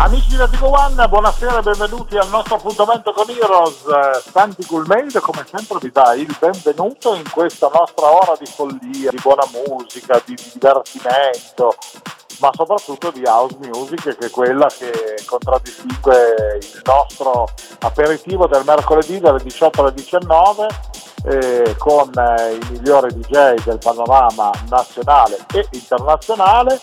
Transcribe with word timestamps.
Amici 0.00 0.28
di 0.28 0.36
Vertigo 0.36 0.70
One, 0.70 1.08
buonasera 1.08 1.58
e 1.58 1.62
benvenuti 1.62 2.16
al 2.16 2.28
nostro 2.28 2.54
appuntamento 2.54 3.12
con 3.12 3.28
Heroes. 3.28 3.82
Santi 4.30 4.64
Gulmeide 4.64 5.18
come 5.18 5.44
sempre 5.44 5.78
vi 5.80 5.90
dà 5.90 6.14
il 6.14 6.36
benvenuto 6.38 7.16
in 7.16 7.28
questa 7.28 7.68
nostra 7.72 8.06
ora 8.06 8.34
di 8.38 8.46
follia, 8.46 9.10
di 9.10 9.18
buona 9.20 9.42
musica, 9.50 10.22
di 10.24 10.36
divertimento, 10.52 11.74
ma 12.38 12.50
soprattutto 12.54 13.10
di 13.10 13.24
house 13.26 13.56
music 13.58 14.16
che 14.16 14.26
è 14.26 14.30
quella 14.30 14.68
che 14.68 15.16
contraddistingue 15.26 16.58
il 16.60 16.82
nostro 16.84 17.48
aperitivo 17.80 18.46
del 18.46 18.62
mercoledì 18.64 19.18
dalle 19.18 19.42
18 19.42 19.80
alle 19.80 19.94
19 19.94 20.68
eh, 21.24 21.74
con 21.76 22.12
eh, 22.16 22.52
i 22.54 22.66
migliori 22.70 23.12
DJ 23.14 23.64
del 23.64 23.78
panorama 23.78 24.52
nazionale 24.68 25.38
e 25.52 25.66
internazionale 25.72 26.80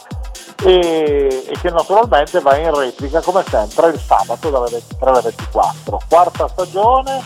e, 0.64 1.46
e, 1.48 1.58
che 1.60 1.70
naturalmente 1.70 2.40
va 2.40 2.58
in 2.58 2.74
replica 2.74 3.22
come 3.22 3.44
sempre 3.48 3.90
il 3.90 4.00
sabato 4.00 4.50
dalle 4.50 4.70
23 4.70 5.10
alle 5.10 5.22
24. 5.22 6.02
Quarta 6.08 6.48
stagione, 6.48 7.24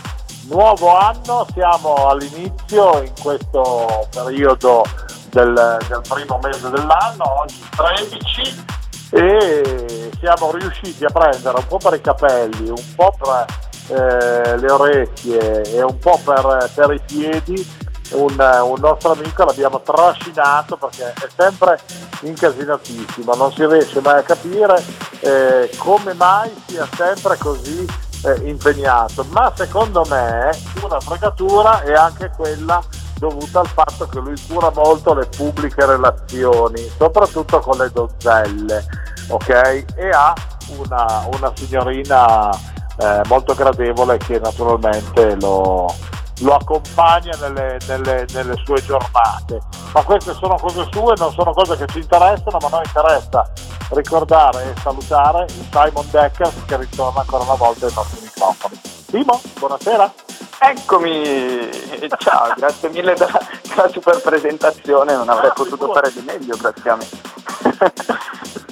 nuovo 0.48 0.98
anno, 0.98 1.46
siamo 1.54 2.08
all'inizio 2.08 3.02
in 3.02 3.14
questo 3.22 4.08
periodo 4.12 4.84
del, 5.30 5.78
del 5.88 6.02
primo 6.08 6.40
mese 6.42 6.70
dell'anno, 6.70 7.40
oggi 7.42 7.60
13 7.76 8.66
e 9.12 10.12
siamo 10.20 10.52
riusciti 10.52 11.04
a 11.04 11.10
prendere 11.12 11.58
un 11.58 11.68
po' 11.68 11.78
per 11.78 11.94
i 11.94 12.02
capelli, 12.02 12.70
un 12.70 12.96
po' 12.96 13.14
per 13.18 13.46
eh, 13.90 14.58
le 14.58 14.72
orecchie 14.72 15.62
e 15.64 15.82
un 15.82 15.98
po' 15.98 16.20
per, 16.24 16.72
per 16.76 16.92
i 16.92 17.02
piedi 17.06 17.68
un, 18.12 18.36
un, 18.38 18.80
nostro 18.80 19.12
amico 19.12 19.44
l'abbiamo 19.44 19.82
trascinato 19.82 20.78
perché 20.78 21.14
è 21.14 21.28
sempre 21.36 21.80
incasinatissimo, 22.22 23.34
non 23.36 23.52
si 23.54 23.66
riesce 23.66 24.02
mai 24.02 24.20
a 24.20 24.24
capire 24.24 24.84
eh, 25.20 25.70
come 25.78 26.14
mai 26.14 26.52
sia 26.68 26.88
sempre 26.96 27.38
così 27.38 27.86
eh, 28.26 28.48
impegnato, 28.48 29.26
ma 29.30 29.52
secondo 29.56 30.06
me 30.10 30.50
una 30.84 31.00
fregatura 31.00 31.82
è 31.82 31.94
anche 31.94 32.32
quella 32.36 32.82
dovuta 33.18 33.60
al 33.60 33.68
fatto 33.68 34.08
che 34.08 34.20
lui 34.20 34.36
cura 34.48 34.72
molto 34.74 35.14
le 35.14 35.26
pubbliche 35.26 35.86
relazioni, 35.86 36.90
soprattutto 36.98 37.60
con 37.60 37.78
le 37.78 37.92
donzelle, 37.92 38.86
ok? 39.28 39.86
E 39.96 40.10
ha 40.10 40.34
una, 40.78 41.28
una 41.34 41.52
signorina 41.54 42.50
eh, 42.98 43.22
molto 43.28 43.54
gradevole 43.54 44.18
che 44.18 44.40
naturalmente 44.40 45.36
lo, 45.40 45.94
lo 46.40 46.56
accompagna 46.56 47.36
nelle, 47.40 47.78
nelle, 47.88 48.26
nelle, 48.34 48.56
sue 48.64 48.82
giornate. 48.84 49.60
Ma 49.94 50.04
queste 50.04 50.34
sono 50.34 50.56
cose 50.56 50.88
sue, 50.92 51.14
non 51.18 51.32
sono 51.32 51.52
cose 51.54 51.78
che 51.78 51.86
ci 51.88 52.00
interessano, 52.00 52.58
ma 52.62 52.70
noi 52.70 52.84
interessa 52.86 53.52
ricordare 53.92 54.64
e 54.64 54.80
salutare 54.82 55.48
Simon 55.50 56.08
Decker 56.12 56.52
che 56.66 56.78
ritorna 56.78 57.22
ancora 57.22 57.44
una 57.44 57.56
volta 57.56 57.86
ai 57.86 57.94
nostri 57.94 58.20
microfoni. 58.22 58.80
Simo, 59.10 59.42
buonasera. 59.58 60.14
Eccomi, 60.62 61.70
ciao, 62.18 62.54
grazie 62.58 62.90
mille 62.90 63.14
della, 63.14 63.40
della 63.68 63.88
super 63.90 64.22
presentazione, 64.22 65.16
non 65.16 65.30
avrei 65.30 65.50
ah, 65.50 65.54
potuto 65.54 65.92
fare 65.94 66.12
di 66.12 66.22
meglio, 66.22 66.58
grazie 66.58 66.90
a 66.90 66.96
me. 66.96 67.08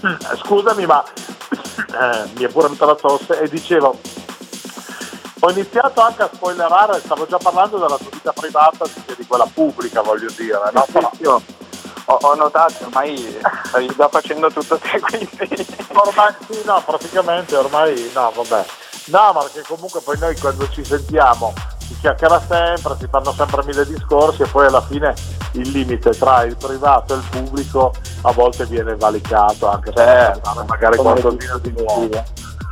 Scusami, 0.43 0.85
ma 0.85 1.03
eh, 1.03 2.29
mi 2.35 2.43
è 2.43 2.47
pure 2.49 2.65
venuta 2.65 2.85
la 2.85 2.95
tosse 2.95 3.39
e 3.39 3.47
dicevo 3.47 3.97
ho 5.40 5.52
iniziato 5.52 6.02
anche 6.02 6.24
a 6.24 6.30
spoilerare, 6.31 7.00
stavo 7.00 7.28
già 7.28 7.38
parlando 7.38 7.78
della 7.78 7.98
tua 7.98 8.09
vita 8.12 8.34
privata 8.34 8.86
che 8.86 9.16
di 9.16 9.25
quella 9.25 9.48
pubblica, 9.52 10.02
voglio 10.02 10.30
dire. 10.36 10.59
No? 10.74 10.86
Però... 10.92 11.12
Io 11.20 11.42
ho, 12.06 12.18
ho, 12.22 12.36
notato, 12.36 12.86
ormai 12.86 13.38
stai 13.66 13.94
già 13.96 14.08
facendo 14.08 14.50
tutto 14.50 14.78
te, 14.78 15.00
quindi... 15.02 15.66
Ormai, 15.94 16.34
sì, 16.50 16.62
no, 16.66 16.81
praticamente 16.86 17.56
ormai, 17.56 18.12
no, 18.14 18.31
vabbè. 18.34 18.66
No, 19.06 19.31
ma 19.34 19.42
perché 19.42 19.62
comunque 19.68 20.02
poi 20.02 20.18
noi 20.20 20.38
quando 20.38 20.70
ci 20.70 20.84
sentiamo 20.84 21.54
si 21.88 21.98
chiacchiera 22.02 22.42
sempre, 22.42 22.98
si 23.00 23.08
fanno 23.09 23.31
sempre 23.31 23.64
mille 23.64 23.86
discorsi 23.86 24.42
e 24.42 24.48
poi 24.48 24.68
alla 24.68 24.81
fine 24.81 25.14
il 25.54 25.69
limite 25.69 26.09
tra 26.12 26.44
il 26.44 26.58
privato 26.58 27.14
e 27.14 27.18
il 27.18 27.24
pubblico 27.30 27.94
a 28.24 28.31
volte 28.34 28.66
viene 28.66 28.96
valicato 28.98 29.69
anche 29.69 29.92
per 29.94 30.06
certo, 30.06 30.66
magari 30.68 30.98
qualcosina 30.98 31.58
di 31.59 31.74
nuovo. 31.78 32.24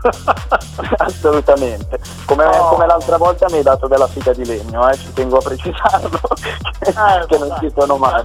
Assolutamente. 0.97 1.99
Come, 2.25 2.45
oh. 2.45 2.69
come, 2.69 2.85
l'altra 2.85 3.17
volta 3.17 3.47
mi 3.49 3.57
hai 3.57 3.63
dato 3.63 3.87
della 3.87 4.07
figa 4.07 4.33
di 4.33 4.45
legno, 4.45 4.87
eh? 4.89 4.97
ci 4.97 5.11
tengo 5.13 5.37
a 5.37 5.41
precisarlo, 5.41 6.19
che, 6.79 6.89
eh, 6.89 7.25
che 7.27 7.37
non 7.37 7.55
ci 7.59 7.71
sono 7.75 7.97
mai. 7.97 8.23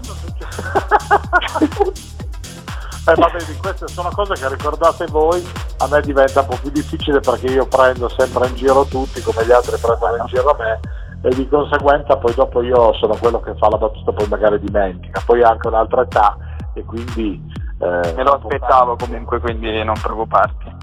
Eh, 3.06 3.14
va 3.14 3.30
bene, 3.32 3.56
queste 3.60 3.88
sono 3.88 4.10
cose 4.10 4.34
che 4.34 4.48
ricordate 4.48 5.06
voi, 5.06 5.44
a 5.78 5.88
me 5.88 6.00
diventa 6.02 6.40
un 6.40 6.46
po' 6.48 6.58
più 6.60 6.70
difficile 6.70 7.20
perché 7.20 7.46
io 7.46 7.66
prendo 7.66 8.08
sempre 8.10 8.46
in 8.46 8.54
giro 8.56 8.84
tutti 8.84 9.22
come 9.22 9.46
gli 9.46 9.52
altri 9.52 9.78
prendono 9.78 10.16
in 10.16 10.26
giro 10.26 10.54
me 10.58 10.80
e 11.22 11.34
di 11.34 11.48
conseguenza 11.48 12.16
poi 12.16 12.34
dopo 12.34 12.62
io 12.62 12.92
sono 12.94 13.16
quello 13.16 13.40
che 13.40 13.54
fa 13.56 13.68
la 13.68 13.78
battuta 13.78 14.12
poi 14.12 14.28
magari 14.28 14.60
dimentica, 14.60 15.22
poi 15.24 15.42
anche 15.42 15.66
un'altra 15.66 16.02
età 16.02 16.36
e 16.74 16.84
quindi 16.84 17.42
eh, 17.80 18.12
Me 18.14 18.22
lo 18.22 18.34
aspettavo 18.34 18.96
comunque, 18.96 19.40
quindi 19.40 19.82
non 19.82 19.98
preoccuparti. 20.00 20.76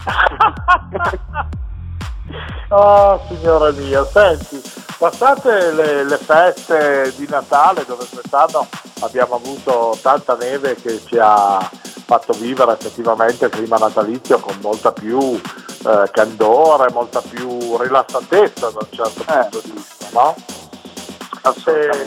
oh 2.69 3.21
signora 3.29 3.71
mia, 3.71 4.03
senti, 4.05 4.61
passate 4.97 5.71
le, 5.71 6.03
le, 6.03 6.17
feste 6.17 7.13
di 7.15 7.27
Natale 7.29 7.85
dove 7.85 8.05
quest'anno 8.11 8.67
abbiamo 9.01 9.35
avuto 9.35 9.97
tanta 10.01 10.35
neve 10.35 10.75
che 10.75 10.99
ci 11.05 11.17
ha 11.19 11.59
fatto 11.59 12.33
vivere 12.33 12.71
effettivamente 12.71 13.45
il 13.45 13.51
clima 13.51 13.77
natalizio 13.77 14.39
con 14.39 14.57
molta 14.61 14.91
più 14.91 15.19
eh, 15.39 16.09
candore, 16.11 16.91
molta 16.91 17.21
più 17.21 17.77
rilassatezza 17.77 18.69
da 18.71 18.79
un 18.79 18.87
certo 18.89 19.21
eh. 19.21 19.39
punto 19.41 19.61
di 19.63 19.71
vista, 19.71 20.07
no? 20.13 20.35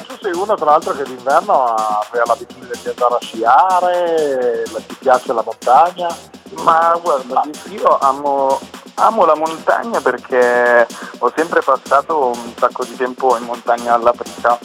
Tu 0.06 0.18
sei 0.20 0.32
uno 0.34 0.54
tra 0.54 0.66
l'altro 0.66 0.92
che 0.92 1.04
d'inverno 1.04 1.74
aveva 1.74 2.24
l'abitudine 2.26 2.72
di 2.82 2.88
andare 2.88 3.14
a 3.14 3.18
sciare, 3.20 4.64
ti 4.86 4.96
piace 4.98 5.32
la 5.32 5.42
montagna? 5.44 6.14
Ma 6.62 6.98
guarda, 7.00 7.42
io 7.68 7.98
amo, 7.98 8.58
amo 8.94 9.24
la 9.24 9.36
montagna 9.36 10.00
perché 10.00 10.86
ho 11.18 11.32
sempre 11.34 11.60
passato 11.62 12.26
un 12.26 12.52
sacco 12.58 12.84
di 12.84 12.96
tempo 12.96 13.36
in 13.36 13.44
montagna 13.44 13.94
alla 13.94 14.12
Prica 14.12 14.58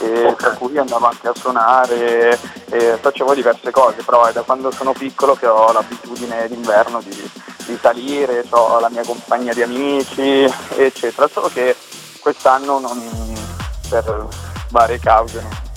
e 0.00 0.26
okay. 0.26 0.34
tra 0.36 0.50
cui 0.52 0.78
andavo 0.78 1.06
anche 1.06 1.28
a 1.28 1.34
suonare 1.34 2.38
e 2.70 2.98
facevo 3.00 3.34
diverse 3.34 3.70
cose, 3.70 4.02
però 4.02 4.24
è 4.24 4.32
da 4.32 4.42
quando 4.42 4.70
sono 4.70 4.92
piccolo 4.92 5.34
che 5.34 5.46
ho 5.46 5.72
l'abitudine 5.72 6.48
d'inverno 6.48 7.00
di, 7.02 7.30
di 7.66 7.78
salire, 7.80 8.44
ho 8.48 8.80
la 8.80 8.88
mia 8.88 9.04
compagnia 9.04 9.52
di 9.52 9.62
amici, 9.62 10.50
eccetera, 10.76 11.28
solo 11.28 11.48
che 11.48 11.76
quest'anno 12.20 12.78
non, 12.78 13.38
per 13.90 14.26
varie 14.70 14.98
cause 14.98 15.68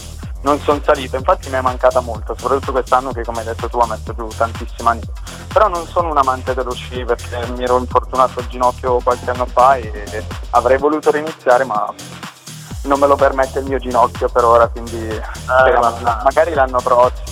non 0.43 0.59
sono 0.59 0.81
salito, 0.83 1.15
infatti 1.15 1.49
mi 1.49 1.55
è 1.55 1.61
mancata 1.61 1.99
molto, 2.01 2.35
soprattutto 2.37 2.71
quest'anno 2.73 3.11
che 3.11 3.23
come 3.23 3.39
hai 3.39 3.45
detto 3.45 3.69
tu 3.69 3.79
ha 3.79 3.87
messo 3.87 4.13
giù 4.13 4.27
tantissima 4.27 4.93
neve. 4.93 5.11
Però 5.51 5.67
non 5.67 5.85
sono 5.87 6.09
un 6.09 6.17
amante 6.17 6.53
dello 6.53 6.73
sci 6.73 7.03
perché 7.05 7.47
mi 7.55 7.63
ero 7.63 7.77
infortunato 7.77 8.39
al 8.39 8.47
ginocchio 8.47 8.99
qualche 9.01 9.29
anno 9.29 9.45
fa 9.45 9.75
e 9.75 10.25
avrei 10.51 10.77
voluto 10.77 11.11
riniziare 11.11 11.63
ma 11.63 11.93
non 12.83 12.99
me 12.99 13.07
lo 13.07 13.15
permette 13.15 13.59
il 13.59 13.65
mio 13.65 13.77
ginocchio 13.77 14.27
per 14.27 14.43
ora, 14.43 14.67
quindi 14.67 15.07
eh, 15.07 15.21
ma... 15.79 16.21
magari 16.23 16.53
l'anno 16.53 16.79
prossimo. 16.81 17.31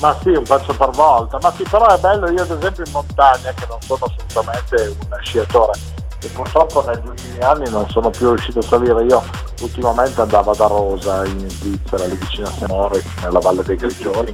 Ma 0.00 0.16
sì, 0.20 0.30
un 0.30 0.44
pezzo 0.44 0.74
per 0.74 0.90
volta, 0.90 1.38
ma 1.40 1.52
sì, 1.52 1.64
però 1.64 1.86
è 1.86 1.98
bello 1.98 2.30
io 2.30 2.42
ad 2.42 2.50
esempio 2.50 2.84
in 2.84 2.92
montagna 2.92 3.52
che 3.52 3.66
non 3.68 3.80
sono 3.80 4.04
assolutamente 4.04 4.96
un 4.98 5.18
sciatore 5.22 5.97
e 6.20 6.28
purtroppo 6.28 6.84
negli 6.84 7.06
ultimi 7.06 7.38
anni 7.40 7.68
non 7.70 7.88
sono 7.90 8.10
più 8.10 8.28
riuscito 8.28 8.58
a 8.58 8.62
salire. 8.62 9.04
Io 9.04 9.22
ultimamente 9.60 10.20
andavo 10.20 10.54
da 10.54 10.66
Rosa 10.66 11.24
in 11.24 11.48
Svizzera, 11.48 12.04
lì 12.06 12.16
vicino 12.16 12.48
a 12.48 12.52
Senore, 12.52 13.02
nella 13.22 13.38
Valle 13.38 13.62
dei 13.62 13.76
Grigioni. 13.76 14.32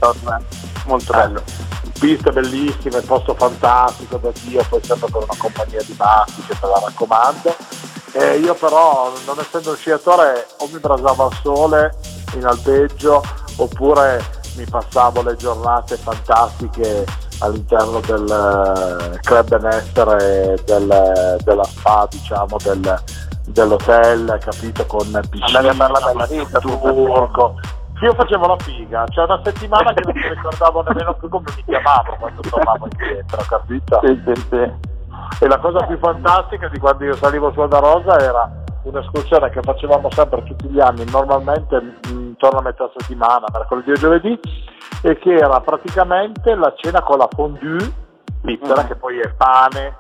Molto 0.87 1.13
bello. 1.13 1.43
Piste 1.99 2.33
bellissime, 2.33 3.01
posto 3.01 3.35
fantastico 3.35 4.17
da 4.19 4.31
Dio, 4.43 4.65
poi 4.69 4.83
sempre 4.83 5.11
con 5.11 5.23
una 5.23 5.37
compagnia 5.39 5.83
di 5.83 5.95
matti 5.97 6.43
che 6.47 6.59
te 6.59 6.67
la 6.67 6.81
raccomando. 6.85 7.57
E 8.13 8.39
io 8.39 8.55
però, 8.55 9.13
non 9.27 9.39
essendo 9.39 9.71
un 9.71 9.77
sciatore, 9.77 10.47
o 10.59 10.69
mi 10.71 10.79
brasavo 10.79 11.27
al 11.27 11.39
sole 11.43 11.97
in 12.35 12.45
alpeggio 12.45 13.23
oppure 13.57 14.43
mi 14.57 14.65
passavo 14.65 15.23
le 15.23 15.37
giornate 15.37 15.97
fantastiche 15.97 17.05
all'interno 17.45 18.01
del 18.01 19.13
eh, 19.13 19.19
club 19.21 19.49
benessere 19.49 20.59
del, 20.65 21.37
della 21.45 21.65
spa, 21.65 22.07
diciamo, 22.11 22.57
del, 22.63 23.03
dell'hotel, 23.47 24.39
capito, 24.41 24.87
con 24.87 25.21
piscina, 25.31 25.59
Andavi 25.59 25.69
a 25.69 25.75
fare 25.75 25.93
la 25.93 26.13
bella 26.13 26.27
vita, 26.27 26.59
turco. 26.59 27.55
io 28.01 28.15
facevo 28.15 28.47
la 28.47 28.57
figa, 28.59 29.05
c'è 29.09 29.23
una 29.23 29.41
settimana 29.45 29.93
che 29.93 30.03
non 30.05 30.13
mi 30.15 30.29
ricordavo 30.29 30.83
nemmeno 30.83 31.15
più 31.15 31.29
come 31.29 31.45
mi 31.55 31.65
chiamavo 31.65 32.17
quando 32.19 32.41
tornavo 32.41 32.89
indietro, 32.91 33.45
capito? 33.49 34.01
Sì, 34.03 34.23
sì, 34.25 34.47
sì. 34.51 34.93
E 35.41 35.49
la 35.49 35.59
cosa 35.59 35.85
più 35.87 35.99
fantastica 35.99 36.69
di 36.69 36.79
quando 36.79 37.05
io 37.05 37.15
salivo 37.17 37.53
su 37.53 37.67
da 37.67 37.79
Rosa 37.79 38.19
era 38.19 38.64
un'escursione 38.85 39.51
che 39.51 39.61
facevamo 39.63 40.11
sempre 40.11 40.43
tutti 40.45 40.69
gli 40.69 40.81
anni, 40.81 41.05
normalmente 41.11 41.99
intorno 42.09 42.59
a 42.59 42.63
metà 42.63 42.91
settimana, 42.97 43.47
mercoledì 43.53 43.91
e 43.91 43.95
giovedì, 43.95 44.41
e 45.03 45.19
che 45.19 45.35
era 45.35 45.61
praticamente 45.61 46.55
la 46.55 46.73
cena 46.77 47.03
con 47.03 47.19
la 47.19 47.29
fondue 47.31 47.79
svizzera, 48.41 48.81
mm-hmm. 48.81 48.87
che 48.87 48.97
poi 48.97 49.21
è 49.21 49.29
pane 49.35 49.99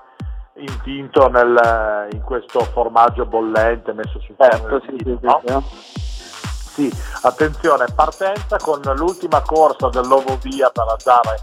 intinto 0.56 1.28
nel, 1.28 2.08
in 2.12 2.22
questo 2.22 2.60
formaggio 2.60 3.26
bollente 3.26 3.92
messo 3.92 4.20
sul 4.20 4.36
certo, 4.38 4.80
sì, 4.86 4.96
sì, 5.02 5.18
no? 5.20 5.62
sì, 6.74 6.92
attenzione, 7.22 7.86
partenza 7.94 8.58
con 8.58 8.80
l'ultima 8.94 9.42
corsa 9.42 9.88
dell'ovo 9.88 10.38
via 10.42 10.70
per 10.70 10.84
andare 10.86 11.42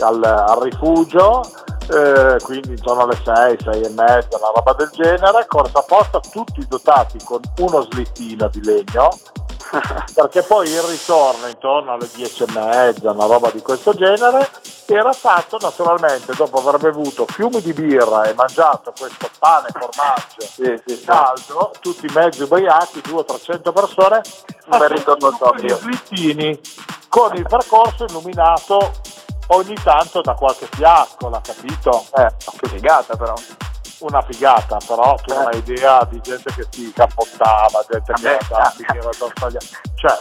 al, 0.00 0.22
al 0.22 0.60
rifugio, 0.60 1.42
eh, 1.90 2.36
quindi 2.42 2.70
intorno 2.70 3.02
alle 3.02 3.18
6, 3.22 3.58
6 3.62 3.82
e 3.82 3.88
mezza, 3.90 4.36
una 4.36 4.52
roba 4.54 4.72
del 4.74 4.90
genere, 4.92 5.46
corsa 5.46 5.78
apposta, 5.78 6.20
tutti 6.20 6.66
dotati 6.66 7.18
con 7.24 7.40
uno 7.58 7.82
slittino 7.82 8.48
di 8.48 8.62
legno, 8.64 9.10
perché 10.14 10.42
poi 10.42 10.68
il 10.68 10.82
ritorno 10.82 11.46
intorno 11.46 11.92
alle 11.92 12.08
10 12.14 12.42
e 12.42 12.46
mezza, 12.52 13.10
una 13.10 13.26
roba 13.26 13.50
di 13.50 13.62
questo 13.62 13.92
genere, 13.94 14.48
era 14.86 15.12
fatto 15.12 15.58
naturalmente 15.60 16.32
dopo 16.34 16.58
aver 16.58 16.78
bevuto 16.78 17.26
fiumi 17.26 17.60
di 17.60 17.74
birra 17.74 18.24
e 18.24 18.32
mangiato 18.32 18.92
questo 18.98 19.28
pane 19.38 19.68
formaggio 19.70 20.40
sì, 20.40 20.80
sì, 20.86 21.04
caldo, 21.04 21.72
tutti 21.80 22.06
mezzi 22.14 22.42
ubriachi, 22.42 23.00
200-300 23.00 23.72
persone, 23.72 24.20
bel 24.66 24.88
ritorno 24.88 25.54
gli 25.56 25.68
slittini. 25.68 26.60
Con 27.08 27.34
il 27.36 27.46
percorso 27.48 28.04
illuminato 28.04 28.92
ogni 29.48 29.74
tanto 29.82 30.20
da 30.20 30.34
qualche 30.34 30.68
fiascola, 30.70 31.40
capito? 31.42 32.04
Eh, 32.14 32.28
che 32.58 32.68
figata 32.68 33.16
però. 33.16 33.34
Una 34.00 34.22
figata, 34.22 34.78
però 34.86 35.16
tu 35.16 35.34
non 35.34 35.48
hai 35.50 35.58
idea 35.58 36.06
di 36.08 36.20
gente 36.20 36.52
che 36.54 36.64
si 36.70 36.92
cappottava, 36.94 37.84
gente 37.90 38.12
che 38.12 38.38
era 38.38 39.12
sbagliata. 39.12 39.66
Cioè, 39.96 40.18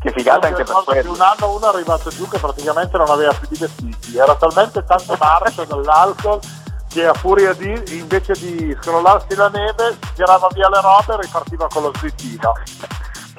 che 0.00 0.12
figata 0.16 0.48
anche 0.48 0.64
per 0.64 0.82
quello. 0.84 1.12
un 1.12 1.20
anno 1.20 1.54
uno 1.54 1.66
è 1.66 1.74
arrivato 1.74 2.10
giù 2.10 2.26
che 2.26 2.38
praticamente 2.38 2.96
non 2.96 3.08
aveva 3.08 3.32
più 3.34 3.46
di 3.48 3.58
vestiti, 3.58 4.16
era 4.16 4.34
talmente 4.34 4.82
tanto 4.84 5.14
marcio 5.18 5.64
dall'alcol 5.64 6.40
che 6.88 7.06
a 7.06 7.14
furia 7.14 7.54
di, 7.54 7.72
invece 7.96 8.34
di 8.34 8.76
scrollarsi 8.80 9.34
la 9.34 9.48
neve, 9.48 9.98
tirava 10.14 10.48
via 10.52 10.68
le 10.68 10.80
robe 10.80 11.14
e 11.14 11.20
ripartiva 11.22 11.66
con 11.68 11.82
lo 11.84 11.92
slittino. 11.96 12.52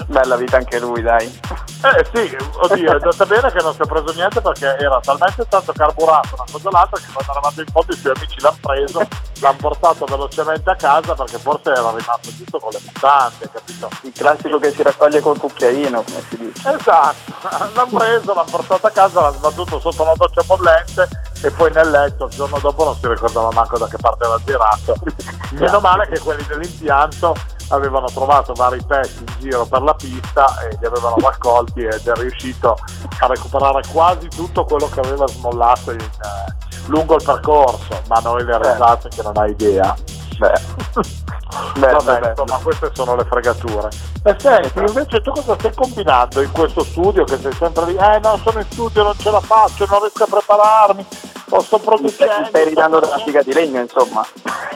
Bella 0.07 0.35
vita 0.35 0.57
anche 0.57 0.79
lui, 0.79 1.01
dai. 1.01 1.25
Eh 1.25 2.05
sì, 2.13 2.37
oddio, 2.55 2.91
è 2.91 2.93
andata 2.93 3.25
bene 3.25 3.51
che 3.51 3.61
non 3.61 3.73
si 3.73 3.81
è 3.81 3.85
preso 3.85 4.13
niente 4.13 4.39
perché 4.39 4.77
era 4.77 4.99
talmente 5.01 5.45
tanto 5.49 5.73
carburato 5.73 6.35
una 6.35 6.45
cosa 6.49 6.69
l'altra 6.71 6.97
che 6.97 7.11
quando 7.11 7.31
eravamo 7.31 7.59
in 7.59 7.65
fondo 7.71 7.93
i 7.93 7.97
suoi 7.97 8.13
amici 8.15 8.39
l'hanno 8.39 8.57
preso, 8.61 9.07
l'hanno 9.41 9.57
portato 9.57 10.05
velocemente 10.05 10.69
a 10.69 10.75
casa 10.75 11.13
perché 11.13 11.37
forse 11.37 11.71
era 11.71 11.89
rimasto 11.89 12.33
giusto 12.37 12.59
con 12.59 12.71
le 12.71 12.79
mutande, 12.85 13.49
capito? 13.51 13.89
Il 14.03 14.13
classico 14.13 14.59
che 14.59 14.71
si 14.71 14.81
raccoglie 14.81 15.19
col 15.19 15.37
cucchiaino, 15.37 16.03
come 16.03 16.23
si 16.29 16.37
dice. 16.37 16.69
Esatto, 16.69 17.33
l'hanno 17.73 17.97
preso, 17.97 18.33
l'hanno 18.33 18.49
portato 18.49 18.87
a 18.87 18.89
casa, 18.89 19.21
l'hanno 19.21 19.33
sbattuto 19.33 19.79
sotto 19.79 20.03
una 20.03 20.13
doccia 20.15 20.43
bollente 20.43 21.32
e 21.43 21.51
poi 21.51 21.69
nel 21.73 21.89
letto 21.89 22.25
il 22.25 22.31
giorno 22.31 22.57
dopo 22.59 22.85
non 22.85 22.95
si 22.95 23.05
ricordava 23.05 23.51
manco 23.51 23.77
da 23.77 23.87
che 23.87 23.97
parte 23.97 24.23
era 24.23 24.39
girato. 24.45 24.95
Meno 25.51 25.79
male 25.81 26.07
che 26.07 26.19
quelli 26.19 26.43
dell'impianto 26.47 27.35
avevano 27.69 28.07
trovato 28.07 28.53
vari 28.53 28.81
pezzi 28.85 29.19
in 29.19 29.35
giro 29.39 29.65
per 29.65 29.81
la 29.81 29.93
pista 29.93 30.45
e 30.61 30.77
li 30.79 30.85
avevano 30.85 31.15
raccolti 31.19 31.81
ed 31.81 32.07
è 32.07 32.13
riuscito 32.13 32.77
a 33.19 33.27
recuperare 33.27 33.81
quasi 33.91 34.29
tutto 34.29 34.63
quello 34.63 34.87
che 34.89 35.01
aveva 35.01 35.27
smollato 35.27 35.91
in, 35.91 35.99
eh, 35.99 36.53
lungo 36.87 37.15
il 37.15 37.23
percorso, 37.23 38.01
ma 38.07 38.19
noi 38.23 38.45
le 38.45 38.57
risate 38.57 39.09
che 39.09 39.21
non 39.21 39.35
hai 39.35 39.51
idea. 39.51 39.95
Beh. 40.43 40.61
Beh, 41.77 41.91
Vabbè, 41.91 42.19
beh, 42.19 42.29
insomma, 42.29 42.59
queste 42.63 42.89
sono 42.93 43.15
le 43.15 43.25
fregature. 43.25 43.89
E 44.23 44.35
senti, 44.39 44.79
invece 44.79 45.21
tu 45.21 45.31
cosa 45.31 45.55
stai 45.57 45.73
combinando 45.73 46.41
in 46.41 46.51
questo 46.51 46.83
studio 46.83 47.23
che 47.25 47.37
sei 47.37 47.53
sempre 47.53 47.85
lì? 47.85 47.95
Eh 47.95 48.19
no, 48.19 48.39
sono 48.43 48.59
in 48.59 48.65
studio, 48.71 49.03
non 49.03 49.15
ce 49.17 49.29
la 49.29 49.39
faccio, 49.39 49.85
non 49.87 49.99
riesco 49.99 50.23
a 50.23 50.27
prepararmi, 50.27 51.05
o 51.49 51.61
sto 51.61 51.77
producendo. 51.77 52.47
Stai 52.47 52.65
ridando 52.65 52.99
della 52.99 53.17
figa 53.19 53.43
di 53.43 53.53
legno, 53.53 53.81
insomma. 53.81 54.25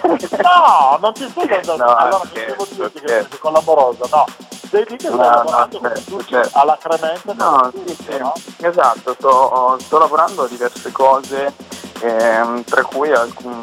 No, 0.04 0.98
non 1.02 1.14
ti 1.14 1.28
stai 1.30 1.48
dando. 1.48 1.76
No, 1.78 1.96
allora 1.96 2.18
non 2.18 2.30
devo 2.34 2.68
dirti 2.70 3.00
che 3.00 3.26
sei 3.30 3.40
collaborose, 3.40 4.02
no. 4.12 4.26
Sei 4.70 4.86
lì 4.88 4.98
che 4.98 5.08
stai 5.08 5.18
no, 5.18 5.26
lavorando 5.26 5.80
certo, 5.82 6.24
certo. 6.26 6.58
all'acremente. 6.60 7.34
No, 7.34 7.72
sì, 7.74 7.96
sì. 7.96 8.18
No? 8.18 8.34
Esatto, 8.62 9.14
sto, 9.14 9.78
sto, 9.80 9.98
lavorando 9.98 10.44
a 10.44 10.48
diverse 10.48 10.92
cose, 10.92 11.54
ehm, 12.02 12.64
tra 12.64 12.84
cui 12.84 13.12
alcun, 13.12 13.60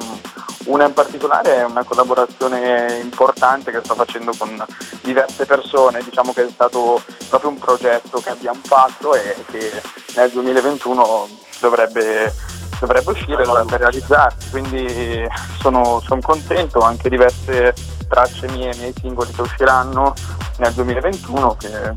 una 0.65 0.87
in 0.87 0.93
particolare 0.93 1.57
è 1.57 1.65
una 1.65 1.85
collaborazione 1.85 3.01
importante 3.03 3.71
che 3.71 3.81
sto 3.83 3.95
facendo 3.95 4.33
con 4.37 4.65
diverse 5.03 5.47
persone, 5.47 6.03
diciamo 6.03 6.33
che 6.33 6.47
è 6.47 6.51
stato 6.51 7.03
proprio 7.29 7.51
un 7.51 7.59
progetto 7.59 8.21
che 8.21 8.31
abbiamo 8.31 8.61
fatto 8.63 9.15
e 9.15 9.37
che 9.51 9.83
nel 10.17 10.31
2021 10.31 11.29
dovrebbe 11.61 12.33
dovrebbe 12.79 13.11
uscire, 13.11 13.45
dovrebbe 13.45 13.77
realizzarsi, 13.77 14.51
quindi 14.51 15.27
sono, 15.61 16.03
sono 16.05 16.21
contento, 16.21 16.81
anche 16.81 17.09
diverse 17.09 17.75
tracce 18.09 18.49
mie, 18.51 18.75
miei 18.77 18.93
singoli 18.99 19.33
che 19.33 19.41
usciranno 19.41 20.13
nel 20.59 20.73
2021 20.73 21.57
che 21.57 21.95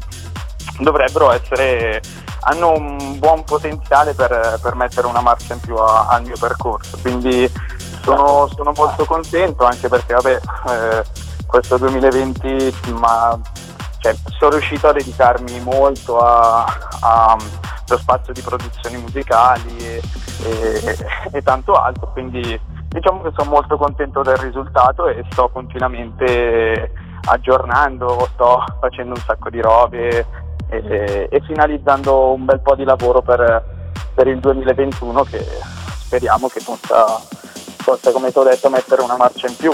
dovrebbero 0.79 1.31
essere, 1.31 2.01
hanno 2.41 2.71
un 2.71 3.19
buon 3.19 3.43
potenziale 3.43 4.13
per, 4.13 4.59
per 4.61 4.75
mettere 4.75 5.07
una 5.07 5.21
marcia 5.21 5.53
in 5.53 5.59
più 5.59 5.75
a, 5.75 6.07
al 6.07 6.23
mio 6.23 6.37
percorso, 6.39 6.97
quindi 7.01 7.51
sono, 8.15 8.47
sono, 8.55 8.71
molto 8.75 9.05
contento 9.05 9.65
anche 9.65 9.87
perché 9.87 10.13
vabbè, 10.13 10.39
eh, 10.69 11.03
questo 11.45 11.77
2020 11.77 12.75
ma, 12.99 13.39
cioè, 13.99 14.15
sono 14.37 14.51
riuscito 14.51 14.87
a 14.87 14.93
dedicarmi 14.93 15.59
molto 15.61 16.19
a, 16.19 16.65
a 17.01 17.37
lo 17.89 17.97
spazio 17.97 18.33
di 18.33 18.41
produzioni 18.41 18.97
musicali 18.97 19.77
e, 19.77 20.01
e, 20.43 20.97
e, 21.31 21.41
tanto 21.41 21.73
altro, 21.73 22.11
quindi 22.11 22.59
diciamo 22.89 23.21
che 23.21 23.31
sono 23.35 23.49
molto 23.49 23.77
contento 23.77 24.21
del 24.21 24.35
risultato 24.37 25.07
e 25.07 25.23
sto 25.31 25.49
continuamente 25.49 26.91
aggiornando, 27.25 28.27
sto 28.33 28.63
facendo 28.79 29.13
un 29.15 29.21
sacco 29.21 29.49
di 29.49 29.61
robe 29.61 30.25
e, 30.69 31.27
e 31.29 31.41
finalizzando 31.45 32.33
un 32.33 32.45
bel 32.45 32.59
po' 32.59 32.75
di 32.75 32.83
lavoro 32.83 33.21
per, 33.21 33.63
per, 34.13 34.27
il 34.27 34.39
2021 34.39 35.23
che 35.23 35.45
speriamo 36.07 36.47
che 36.47 36.61
possa, 36.63 37.21
possa, 37.87 38.11
come 38.11 38.33
ti 38.33 38.37
ho 38.37 38.43
detto, 38.43 38.69
mettere 38.69 39.01
una 39.01 39.15
marcia 39.15 39.47
in 39.47 39.55
più. 39.55 39.71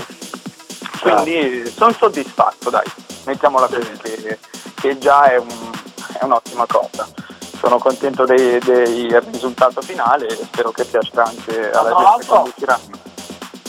Quindi 1.01 1.67
sono 1.75 1.91
soddisfatto, 1.93 2.69
dai, 2.69 2.85
mettiamola 3.25 3.65
così, 3.65 3.91
che, 4.03 4.37
che 4.75 4.97
già 4.99 5.31
è, 5.31 5.37
un, 5.37 5.71
è 6.19 6.23
un'ottima 6.23 6.67
cosa. 6.67 7.07
Sono 7.57 7.79
contento 7.79 8.25
del 8.25 8.61
risultato 9.31 9.81
finale 9.81 10.27
e 10.27 10.35
spero 10.35 10.69
che 10.69 10.83
piaccia 10.85 11.23
anche 11.23 11.71
alla 11.71 11.95
gente 11.95 12.25
quando 12.27 12.49
usciranno. 12.49 13.11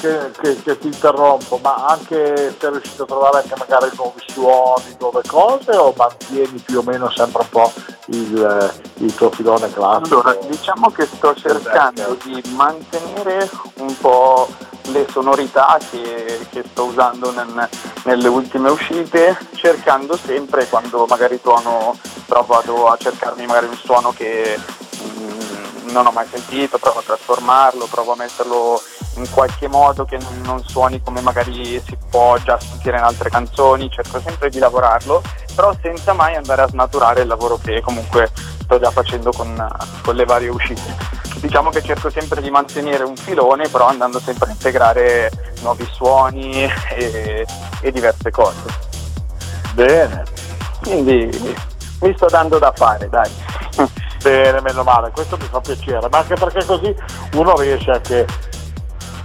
Che, 0.04 0.32
che, 0.38 0.62
che, 0.62 0.78
ti 0.78 0.88
interrompo, 0.88 1.58
ma 1.62 1.76
anche 1.86 2.54
sei 2.58 2.70
riuscito 2.72 3.04
a 3.04 3.06
trovare 3.06 3.38
anche 3.38 3.54
magari 3.56 3.90
nuovi 3.96 4.20
suoni, 4.26 4.94
nuove 5.00 5.22
cose 5.26 5.74
o 5.74 5.94
mantieni 5.96 6.58
più 6.58 6.80
o 6.80 6.82
meno 6.82 7.10
sempre 7.10 7.40
un 7.40 7.48
po' 7.48 7.72
il, 8.08 8.74
il 8.96 9.14
tuo 9.14 9.30
filone 9.30 9.72
classico? 9.72 10.20
Allora, 10.20 10.36
diciamo 10.46 10.90
che 10.90 11.06
sto 11.06 11.34
cercando 11.34 12.18
di 12.22 12.42
mantenere 12.54 13.48
un 13.76 13.96
po' 13.98 14.46
le 14.88 15.06
sonorità 15.10 15.78
che, 15.90 16.46
che 16.50 16.64
sto 16.70 16.84
usando 16.84 17.32
nel, 17.32 17.66
nelle 18.04 18.28
ultime 18.28 18.68
uscite, 18.68 19.38
cercando 19.54 20.18
sempre 20.18 20.68
quando 20.68 21.06
magari 21.08 21.38
suono, 21.40 21.96
provo 22.26 22.88
a 22.88 22.96
cercarmi 22.98 23.46
magari 23.46 23.68
un 23.68 23.76
suono 23.76 24.12
che 24.12 24.58
mm, 25.02 25.53
non 25.94 26.06
ho 26.06 26.10
mai 26.10 26.26
sentito, 26.30 26.78
provo 26.78 26.98
a 26.98 27.02
trasformarlo, 27.02 27.86
provo 27.86 28.12
a 28.12 28.16
metterlo 28.16 28.82
in 29.14 29.30
qualche 29.30 29.68
modo 29.68 30.04
che 30.04 30.18
non, 30.18 30.40
non 30.42 30.64
suoni 30.66 31.00
come 31.00 31.20
magari 31.20 31.80
si 31.86 31.96
può 32.10 32.36
già 32.38 32.58
sentire 32.58 32.98
in 32.98 33.04
altre 33.04 33.30
canzoni, 33.30 33.88
cerco 33.88 34.20
sempre 34.20 34.50
di 34.50 34.58
lavorarlo, 34.58 35.22
però 35.54 35.72
senza 35.80 36.12
mai 36.12 36.34
andare 36.34 36.62
a 36.62 36.68
snaturare 36.68 37.22
il 37.22 37.28
lavoro 37.28 37.58
che 37.62 37.80
comunque 37.80 38.30
sto 38.62 38.78
già 38.80 38.90
facendo 38.90 39.30
con, 39.30 39.68
con 40.02 40.14
le 40.16 40.24
varie 40.24 40.48
uscite 40.48 41.22
diciamo 41.40 41.68
che 41.68 41.82
cerco 41.82 42.10
sempre 42.10 42.40
di 42.40 42.50
mantenere 42.50 43.04
un 43.04 43.16
filone, 43.16 43.68
però 43.68 43.86
andando 43.86 44.18
sempre 44.18 44.48
a 44.48 44.52
integrare 44.52 45.30
nuovi 45.60 45.86
suoni 45.92 46.64
e, 46.96 47.46
e 47.82 47.92
diverse 47.92 48.30
cose. 48.30 48.62
Bene. 49.74 50.24
Quindi 50.82 51.28
mi 52.00 52.14
sto 52.16 52.26
dando 52.26 52.58
da 52.58 52.72
fare, 52.74 53.08
dai. 53.10 53.30
Bene, 54.24 54.62
meno 54.62 54.82
male, 54.84 55.10
questo 55.10 55.36
mi 55.36 55.44
fa 55.44 55.60
piacere, 55.60 56.08
ma 56.08 56.16
anche 56.16 56.34
perché 56.34 56.64
così 56.64 56.96
uno 57.34 57.54
riesce 57.58 57.90
anche 57.90 58.26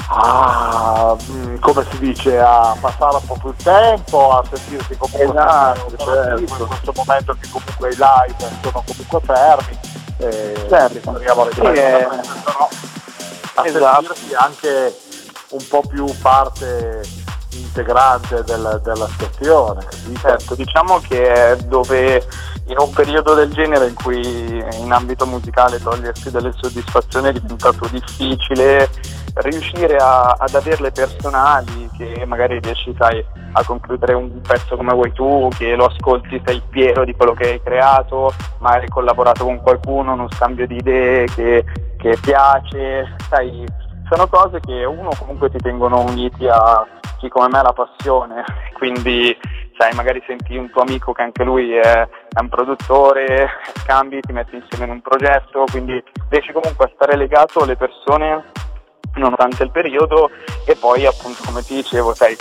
a, 0.09 1.15
mm, 1.17 1.55
come 1.59 1.85
si 1.89 1.99
dice, 1.99 2.37
a 2.37 2.75
passare 2.77 3.15
un 3.15 3.25
po' 3.25 3.37
più 3.39 3.47
il 3.47 3.63
tempo, 3.63 4.31
a 4.31 4.43
sentirsi 4.51 4.97
comunque 4.97 5.23
esatto, 5.23 5.95
certo. 5.95 6.39
in 6.41 6.49
questo 6.49 6.91
momento 6.93 7.37
che 7.39 7.47
comunque 7.49 7.87
i 7.87 7.95
live 7.95 8.57
sono 8.61 8.83
comunque 8.85 9.19
fermi. 9.23 9.79
Eh, 10.17 10.65
certo. 10.67 11.11
speriamo 11.11 11.47
sì, 11.49 11.61
eh, 11.61 12.07
a 13.53 13.65
esatto. 13.65 14.03
sentirsi 14.03 14.35
anche 14.35 14.97
un 15.51 15.65
po' 15.69 15.81
più 15.87 16.13
parte 16.21 17.01
integrante 17.51 18.43
del, 18.43 18.81
della 18.83 19.07
situazione. 19.07 19.87
Certo, 20.19 20.55
diciamo 20.55 20.99
che 20.99 21.57
dove 21.67 22.21
in 22.69 22.77
un 22.77 22.91
periodo 22.91 23.33
del 23.33 23.51
genere 23.51 23.87
in 23.87 23.95
cui 23.95 24.63
in 24.79 24.91
ambito 24.91 25.25
musicale 25.25 25.81
togliersi 25.81 26.29
delle 26.29 26.53
soddisfazioni 26.55 27.29
è 27.29 27.33
diventato 27.33 27.87
difficile 27.91 28.89
riuscire 29.35 29.95
a, 29.97 30.35
ad 30.37 30.53
averle 30.53 30.91
personali 30.91 31.89
che 31.97 32.25
magari 32.25 32.59
riesci 32.59 32.93
sai, 32.97 33.23
a 33.53 33.63
concludere 33.63 34.13
un 34.13 34.41
pezzo 34.41 34.75
come 34.75 34.93
vuoi 34.93 35.11
tu, 35.13 35.49
che 35.57 35.75
lo 35.75 35.85
ascolti, 35.85 36.41
sei 36.45 36.61
pieno 36.69 37.03
di 37.03 37.15
quello 37.15 37.33
che 37.33 37.49
hai 37.49 37.61
creato, 37.61 38.33
magari 38.59 38.83
hai 38.83 38.89
collaborato 38.89 39.43
con 39.45 39.61
qualcuno, 39.61 40.13
uno 40.13 40.27
scambio 40.31 40.67
di 40.67 40.77
idee 40.77 41.25
che, 41.25 41.65
che 41.97 42.17
piace, 42.21 43.15
sai, 43.29 43.65
sono 44.09 44.27
cose 44.27 44.59
che 44.59 44.85
uno 44.85 45.09
comunque 45.17 45.49
ti 45.49 45.57
tengono 45.57 46.01
uniti 46.01 46.47
a 46.47 46.85
chi 47.17 47.29
come 47.29 47.47
me 47.49 47.59
ha 47.59 47.63
la 47.63 47.73
passione, 47.73 48.43
quindi 48.77 49.35
sai, 49.79 49.93
magari 49.93 50.21
senti 50.27 50.57
un 50.57 50.69
tuo 50.69 50.81
amico 50.81 51.13
che 51.13 51.21
anche 51.21 51.45
lui 51.45 51.73
è, 51.73 52.01
è 52.01 52.39
un 52.41 52.49
produttore, 52.49 53.47
scambi, 53.81 54.19
ti 54.19 54.33
metti 54.33 54.57
insieme 54.57 54.83
in 54.83 54.91
un 54.91 55.01
progetto, 55.01 55.63
quindi 55.71 56.03
riesci 56.27 56.51
comunque 56.51 56.85
a 56.85 56.91
stare 56.93 57.15
legato 57.15 57.61
alle 57.61 57.77
persone 57.77 58.43
nonostante 59.13 59.63
il 59.63 59.71
periodo 59.71 60.31
e 60.65 60.75
poi 60.75 61.05
appunto 61.05 61.41
come 61.45 61.63
ti 61.63 61.75
dicevo, 61.75 62.13
sai, 62.13 62.35